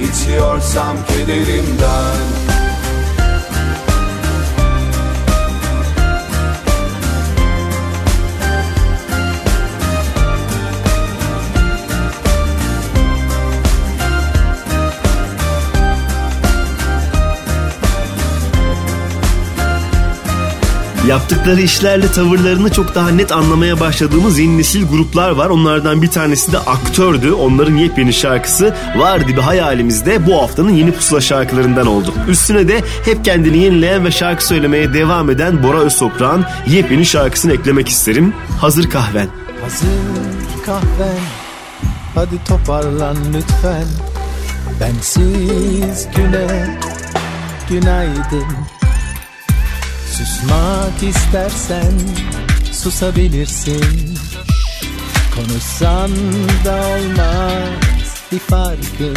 İçiyorsam 0.00 0.96
kederimden 1.08 2.57
Yaptıkları 21.08 21.60
işlerle 21.60 22.12
tavırlarını 22.12 22.72
çok 22.72 22.94
daha 22.94 23.08
net 23.10 23.32
anlamaya 23.32 23.80
başladığımız 23.80 24.38
yeni 24.38 24.58
nesil 24.58 24.88
gruplar 24.88 25.30
var. 25.30 25.48
Onlardan 25.50 26.02
bir 26.02 26.10
tanesi 26.10 26.52
de 26.52 26.58
aktördü. 26.58 27.32
Onların 27.32 27.76
yepyeni 27.76 28.12
şarkısı 28.12 28.74
Var 28.96 29.28
Dibi 29.28 29.40
Hayalimizde 29.40 30.26
bu 30.26 30.42
haftanın 30.42 30.70
yeni 30.70 30.92
pusula 30.92 31.20
şarkılarından 31.20 31.86
oldu. 31.86 32.14
Üstüne 32.28 32.68
de 32.68 32.80
hep 33.04 33.24
kendini 33.24 33.58
yenileyen 33.58 34.04
ve 34.04 34.10
şarkı 34.10 34.46
söylemeye 34.46 34.94
devam 34.94 35.30
eden 35.30 35.62
Bora 35.62 35.78
Öztoprak'ın 35.78 36.44
yepyeni 36.66 37.06
şarkısını 37.06 37.52
eklemek 37.52 37.88
isterim. 37.88 38.34
Hazır 38.60 38.90
kahven. 38.90 39.28
Hazır 39.60 40.64
kahven 40.66 41.18
Hadi 42.14 42.44
toparlan 42.48 43.16
lütfen 43.34 43.86
Bensiz 44.80 46.06
güne 46.16 46.78
Günaydın 47.68 48.67
Susmak 50.18 51.02
istersen 51.02 51.92
Susabilirsin. 52.72 54.18
Konuşsan 55.34 56.10
da 56.64 56.76
olmaz 56.76 58.14
Bir 58.32 58.38
farkın. 58.38 59.16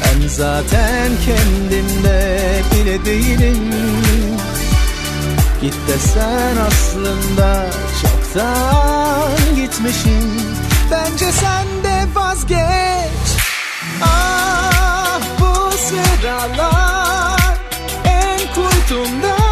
Ben 0.00 0.28
zaten 0.28 1.12
kendimde 1.26 2.62
bile 2.72 3.04
değilim. 3.04 3.74
Git 5.60 5.74
desen 5.88 6.56
aslında 6.56 7.66
çoktan 8.02 9.56
gitmişim. 9.56 10.30
Bence 10.90 11.32
sen 11.32 11.66
de 11.84 12.06
vazgeç. 12.14 13.28
Ah 14.02 15.20
bu 15.40 15.72
sıralar 15.76 17.58
en 18.04 18.38
kuytumda 18.54 19.43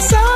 sorular 0.00 0.35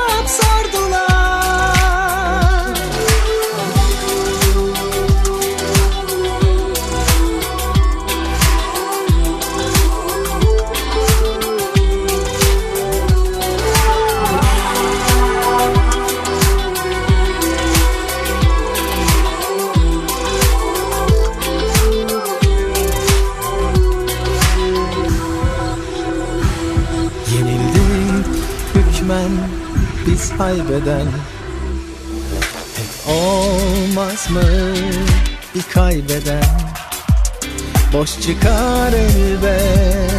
haybeden 30.81 31.07
Hep 32.75 33.15
olmaz 33.15 34.29
mı 34.29 34.41
bir 35.55 35.63
kaybeden? 35.73 36.43
Boş 37.93 38.21
çıkar 38.21 38.93
elbet 38.93 40.11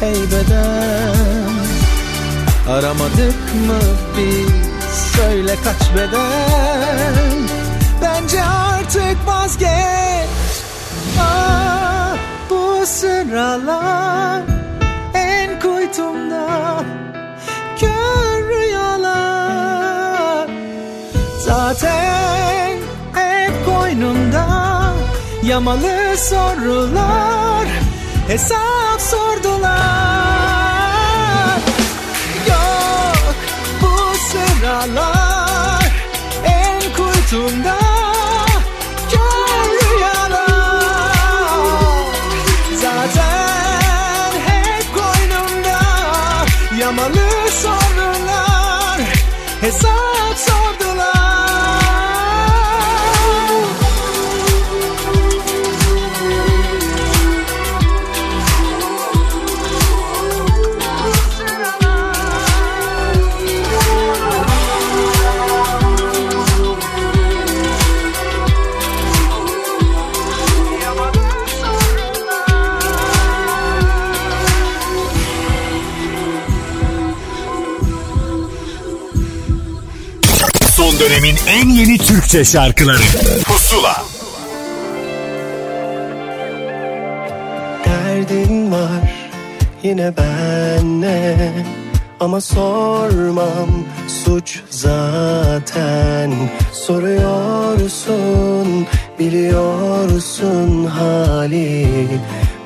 heybeden 0.00 1.50
Aramadık 2.70 3.54
mı 3.66 3.80
biz? 4.16 4.50
Söyle 5.16 5.56
kaç 5.64 5.96
beden? 5.96 7.48
Bence 8.02 8.42
artık 8.42 9.26
vazgeç. 9.26 10.28
Ah 11.20 12.16
bu 12.50 12.86
sıralar 12.86 14.42
en 15.14 15.60
kuytumda 15.60 16.46
yamalı 25.50 26.16
sorular 26.16 27.66
Hesap 28.28 29.00
sordular. 29.00 29.70
Yok 32.48 33.34
bu 33.82 33.96
sıralar 34.18 35.92
en 36.44 36.80
kuytumda 36.96 37.78
kör 39.10 39.70
Zaten 42.82 44.32
hep 44.46 44.84
koynumda 44.94 45.80
yamalı 46.80 47.30
hesap 49.60 50.09
en 81.50 81.68
yeni 81.68 81.98
Türkçe 81.98 82.44
şarkıları. 82.44 83.02
Pusula. 83.44 84.04
Derdin 87.84 88.72
var 88.72 89.30
yine 89.82 90.16
benle. 90.16 91.52
Ama 92.20 92.40
sormam 92.40 93.68
suç 94.24 94.60
zaten. 94.70 96.32
Soruyorsun 96.72 98.16
biliyorsun 99.18 100.84
hali. 100.86 101.88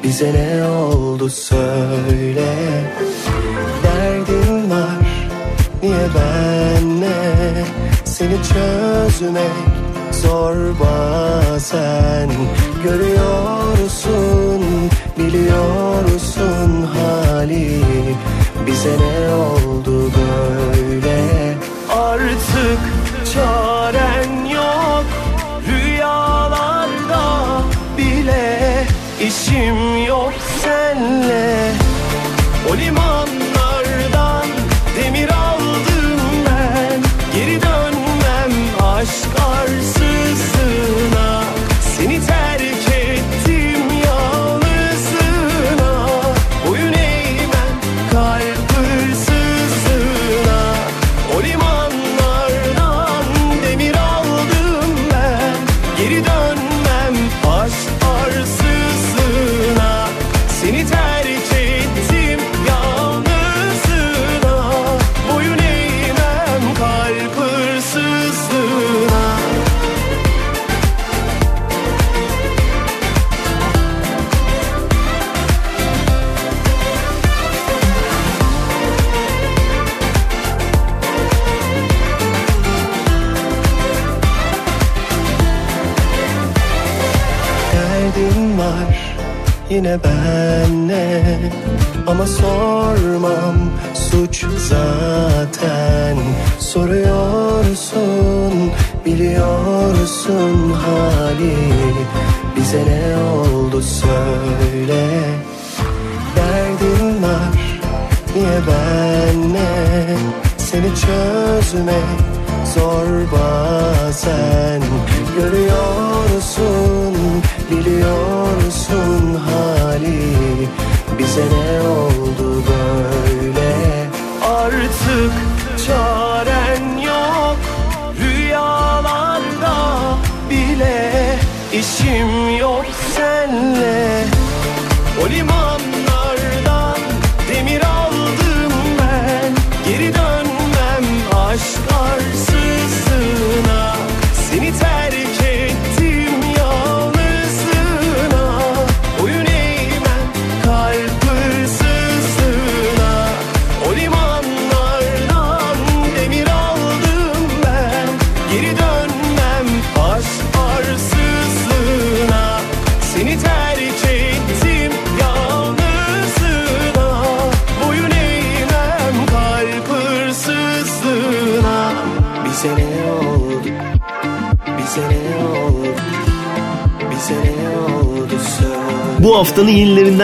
Bize 0.03 0.33
ne 0.35 0.65
oldu 0.67 1.31
söyle. 1.31 2.55
Derdin 3.83 4.71
var 4.71 5.05
niye 5.83 6.09
benle 6.15 7.24
Seni 8.25 8.43
çözmek 8.43 9.57
zor 10.13 10.57
bazen. 10.81 12.31
Görüyorsun 12.85 14.63
biliyorsun 15.19 16.89
hali. 16.95 17.81
Bize 18.67 18.97
ne 18.99 19.35
oldu 19.35 20.11
böyle? 20.17 21.55
Artık 21.93 22.81
çaren 23.35 24.45
yok. 24.45 25.05
Rüyalarda 25.69 27.23
bile 27.99 28.85
işim 29.21 30.05
yok 30.07 30.33
senle. 30.63 31.73
O 32.73 32.77
limanlardan 32.77 33.04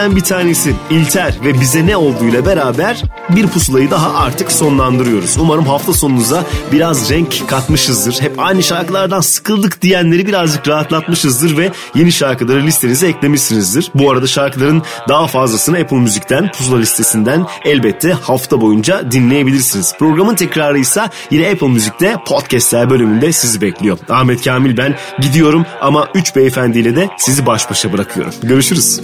yenilerinden 0.01 0.15
bir 0.15 0.21
tanesi 0.21 0.75
İlter 0.89 1.33
ve 1.45 1.61
bize 1.61 1.85
ne 1.85 1.97
olduğuyla 1.97 2.45
beraber 2.45 3.01
bir 3.29 3.47
pusulayı 3.47 3.91
daha 3.91 4.13
artık 4.13 4.51
sonlandırıyoruz. 4.51 5.37
Umarım 5.37 5.65
hafta 5.65 5.93
sonunuza 5.93 6.43
biraz 6.71 7.11
renk 7.11 7.49
katmışızdır. 7.49 8.21
Hep 8.21 8.39
aynı 8.39 8.63
şarkılardan 8.63 9.21
sıkıldık 9.21 9.81
diyenleri 9.81 10.27
birazcık 10.27 10.67
rahatlatmışızdır 10.67 11.57
ve 11.57 11.71
yeni 11.95 12.11
şarkıları 12.11 12.63
listenize 12.63 13.07
eklemişsinizdir. 13.07 13.91
Bu 13.95 14.11
arada 14.11 14.27
şarkıların 14.27 14.83
daha 15.09 15.27
fazlasını 15.27 15.77
Apple 15.77 15.97
Müzik'ten, 15.97 16.51
pusula 16.51 16.77
listesinden 16.77 17.47
elbette 17.65 18.11
hafta 18.13 18.61
boyunca 18.61 19.11
dinleyebilirsiniz. 19.11 19.95
Programın 19.99 20.35
tekrarı 20.35 20.79
ise 20.79 21.01
yine 21.31 21.49
Apple 21.49 21.67
Müzik'te 21.67 22.15
podcastler 22.25 22.89
bölümünde 22.89 23.31
sizi 23.31 23.61
bekliyor. 23.61 23.97
Ahmet 24.09 24.43
Kamil 24.43 24.77
ben 24.77 24.95
gidiyorum 25.19 25.65
ama 25.81 26.07
3 26.15 26.35
beyefendiyle 26.35 26.95
de 26.95 27.09
sizi 27.17 27.45
baş 27.45 27.69
başa 27.69 27.93
bırakıyorum. 27.93 28.33
Görüşürüz. 28.43 29.01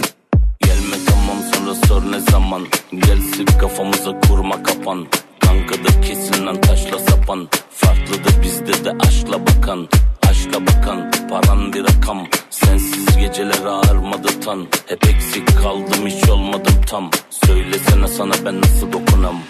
Gelme 2.48 2.60
tamam 2.60 2.78
sonra 2.78 2.88
sor 2.88 2.88
ne 2.88 2.88
zaman. 2.88 2.92
Gel 2.92 3.20
sık 3.36 3.60
kafamıza 3.60 4.20
kurma 4.20 4.62
kapan. 4.62 5.06
Kankadır 5.40 6.02
kesin 6.02 6.46
lan 6.46 6.60
taşla 6.60 6.98
sapan. 6.98 7.48
Farklıdır 7.70 8.42
bizde 8.42 8.84
de 8.84 8.92
aşkla 9.00 9.46
bakan. 9.46 9.88
Aşka 10.30 10.66
bakan 10.66 11.10
paran 11.30 11.72
bir 11.72 11.82
rakam. 11.82 12.26
Sensiz 12.50 13.16
geceler 13.16 13.64
ağırmadı 13.64 14.40
tan. 14.40 14.66
Hep 14.86 15.06
eksik 15.06 15.58
kaldım 15.62 16.06
hiç 16.06 16.28
olmadım 16.28 16.74
tam. 16.86 17.10
Söylesene 17.30 18.08
sana 18.08 18.32
ben 18.44 18.60
nasıl 18.60 18.92
dokunam? 18.92 19.40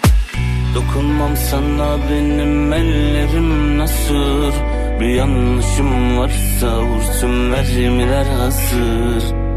Dokunmam 0.75 1.37
sana 1.51 1.97
benim 2.11 2.73
ellerim 2.73 3.77
nasıl 3.77 4.51
Bir 4.99 5.09
yanlışım 5.09 6.17
varsa 6.17 6.81
vursun 6.81 7.29
mermiler 7.29 8.25
hazır 8.25 9.48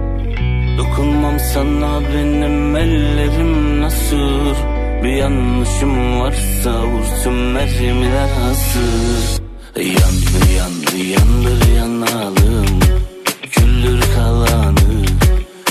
Dokunmam 0.78 1.40
sana 1.54 2.00
benim 2.14 2.76
ellerim 2.76 3.80
nasıl 3.80 4.54
Bir 5.02 5.12
yanlışım 5.12 6.20
varsa 6.20 6.86
vursun 6.86 7.32
mermiler 7.34 8.28
hazır. 8.28 9.42
Yandı 9.76 10.52
yandı 10.58 10.96
yandır 10.96 11.68
yanalım. 11.76 12.80
Küldür 13.50 14.00
kalanı 14.14 15.04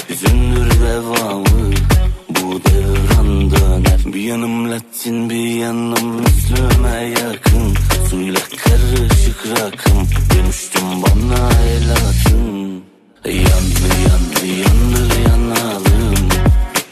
Hüzündür 0.09 0.71
devamı. 0.81 1.73
Bu 2.29 2.61
devran 2.63 3.51
döner. 3.51 4.13
Bir 4.13 4.21
yanım 4.21 4.71
Latin 4.71 5.29
bir 5.29 5.55
yanım 5.55 6.21
Müslüme 6.21 7.13
yakın. 7.21 7.73
Suyla 8.09 8.41
karışık 8.65 9.45
rakım. 9.49 10.07
Dönüştüm 10.35 10.83
bana 10.83 11.49
el 11.49 11.91
atın 11.91 12.70
Yandı 13.25 13.87
yandı 14.09 14.45
yandır 14.45 15.19
yanalım 15.29 16.29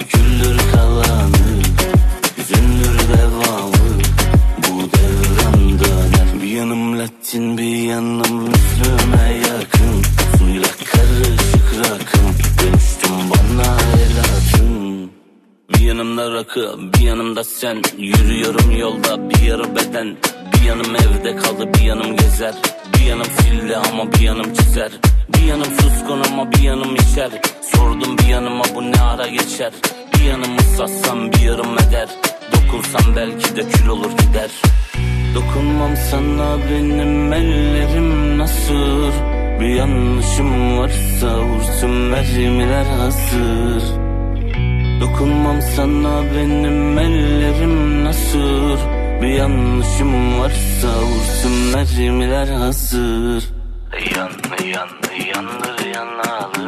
Küldür 0.10 0.57
kalanı 0.72 1.61
Hüzündür 2.38 2.99
devamı. 3.18 4.01
Bu 4.57 4.89
devran 4.91 5.80
Bir 6.41 6.47
yanım 6.47 6.99
Latin 6.99 7.57
bir 7.57 7.84
yanım 7.84 8.43
Müslüme 8.43 9.39
yakın. 9.47 10.03
Suyla 10.38 10.69
karışık 10.91 11.80
rakım. 11.80 12.35
Dönüştüm 12.61 13.11
bana 13.30 13.77
el 13.93 14.19
atın 14.19 15.11
Bir 15.73 15.80
yanımda 15.80 16.31
rakı 16.31 16.76
bir 16.93 16.99
yanımda 16.99 17.43
sen. 17.43 17.81
Yürüyorum 17.97 18.72
yolda 18.72 19.30
bir 19.30 19.41
yarı 19.41 19.76
beden 19.76 20.18
Bir 20.60 20.65
yanım 20.65 20.95
evde 20.95 21.36
kaldı 21.36 21.73
bir 21.73 21.81
yanım 21.81 22.15
gezer. 22.15 22.53
Bir 22.94 23.06
yanım 23.06 23.23
filli 23.23 23.76
ama 23.76 24.14
bir 24.14 24.19
yanım 24.19 24.53
çizer. 24.53 24.91
Bir 25.34 25.44
yanım 25.44 25.65
suskun 25.65 26.22
ama 26.31 26.52
bir 26.52 26.60
yanım 26.60 26.95
içer. 26.95 27.30
Sordum 27.61 28.18
bir 28.18 28.27
yanıma 28.27 28.64
bu 28.76 28.91
ne 28.91 29.02
ara 29.02 29.27
geçer? 29.27 29.72
Bir 30.14 30.26
yanımı 30.26 30.61
satsam 30.77 31.31
bir 31.31 31.40
yarım 31.40 31.73
eder. 31.73 32.10
Dokunsam 32.52 33.15
belki 33.15 33.56
de 33.56 33.69
kül 33.69 33.88
olur 33.88 34.11
gider. 34.11 34.49
Dokunmam 35.36 35.91
sana 36.11 36.57
benim 36.72 37.34
ellerim 37.34 38.38
nasır? 38.38 39.14
Bir 39.60 39.76
yanlışım 39.76 40.77
varsa 40.77 41.40
vursun 41.40 41.90
mermiler 41.90 42.86
hazır. 42.86 43.84
Dokunmam 45.02 45.61
sana 45.76 46.23
benim 46.36 46.98
ellerim 46.98 48.03
nasır 48.03 48.98
Bir 49.21 49.27
yanlışım 49.27 50.39
varsa 50.39 51.01
vursun 51.01 51.51
mermiler 51.73 52.47
hazır. 52.47 53.43
Yandı 54.15 54.67
yandı 54.67 55.13
yandır 55.35 55.85
yanalım 55.95 56.59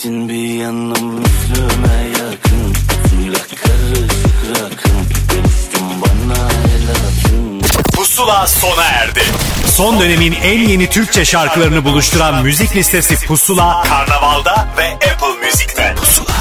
Latin 0.00 0.28
bir 0.28 0.54
yanım 0.54 1.14
Müslüme 1.14 2.08
yakın 2.08 2.74
Suyla 3.10 3.38
karışık 3.38 4.34
rakım 4.50 5.06
Dönüştüm 5.30 5.82
bana 6.00 6.48
el 6.48 6.90
atın 6.90 7.60
Pusula 7.96 8.46
sona 8.46 8.84
erdi. 8.84 9.22
Son 9.66 10.00
dönemin 10.00 10.32
en 10.32 10.68
yeni 10.68 10.90
Türkçe 10.90 11.24
şarkılarını 11.24 11.84
buluşturan 11.84 12.42
müzik 12.42 12.76
listesi 12.76 13.26
Pusula, 13.26 13.82
Karnaval'da 13.82 14.68
ve 14.78 14.92
Apple 14.92 15.46
Müzik'te. 15.46 15.94
Pusula. 15.96 16.34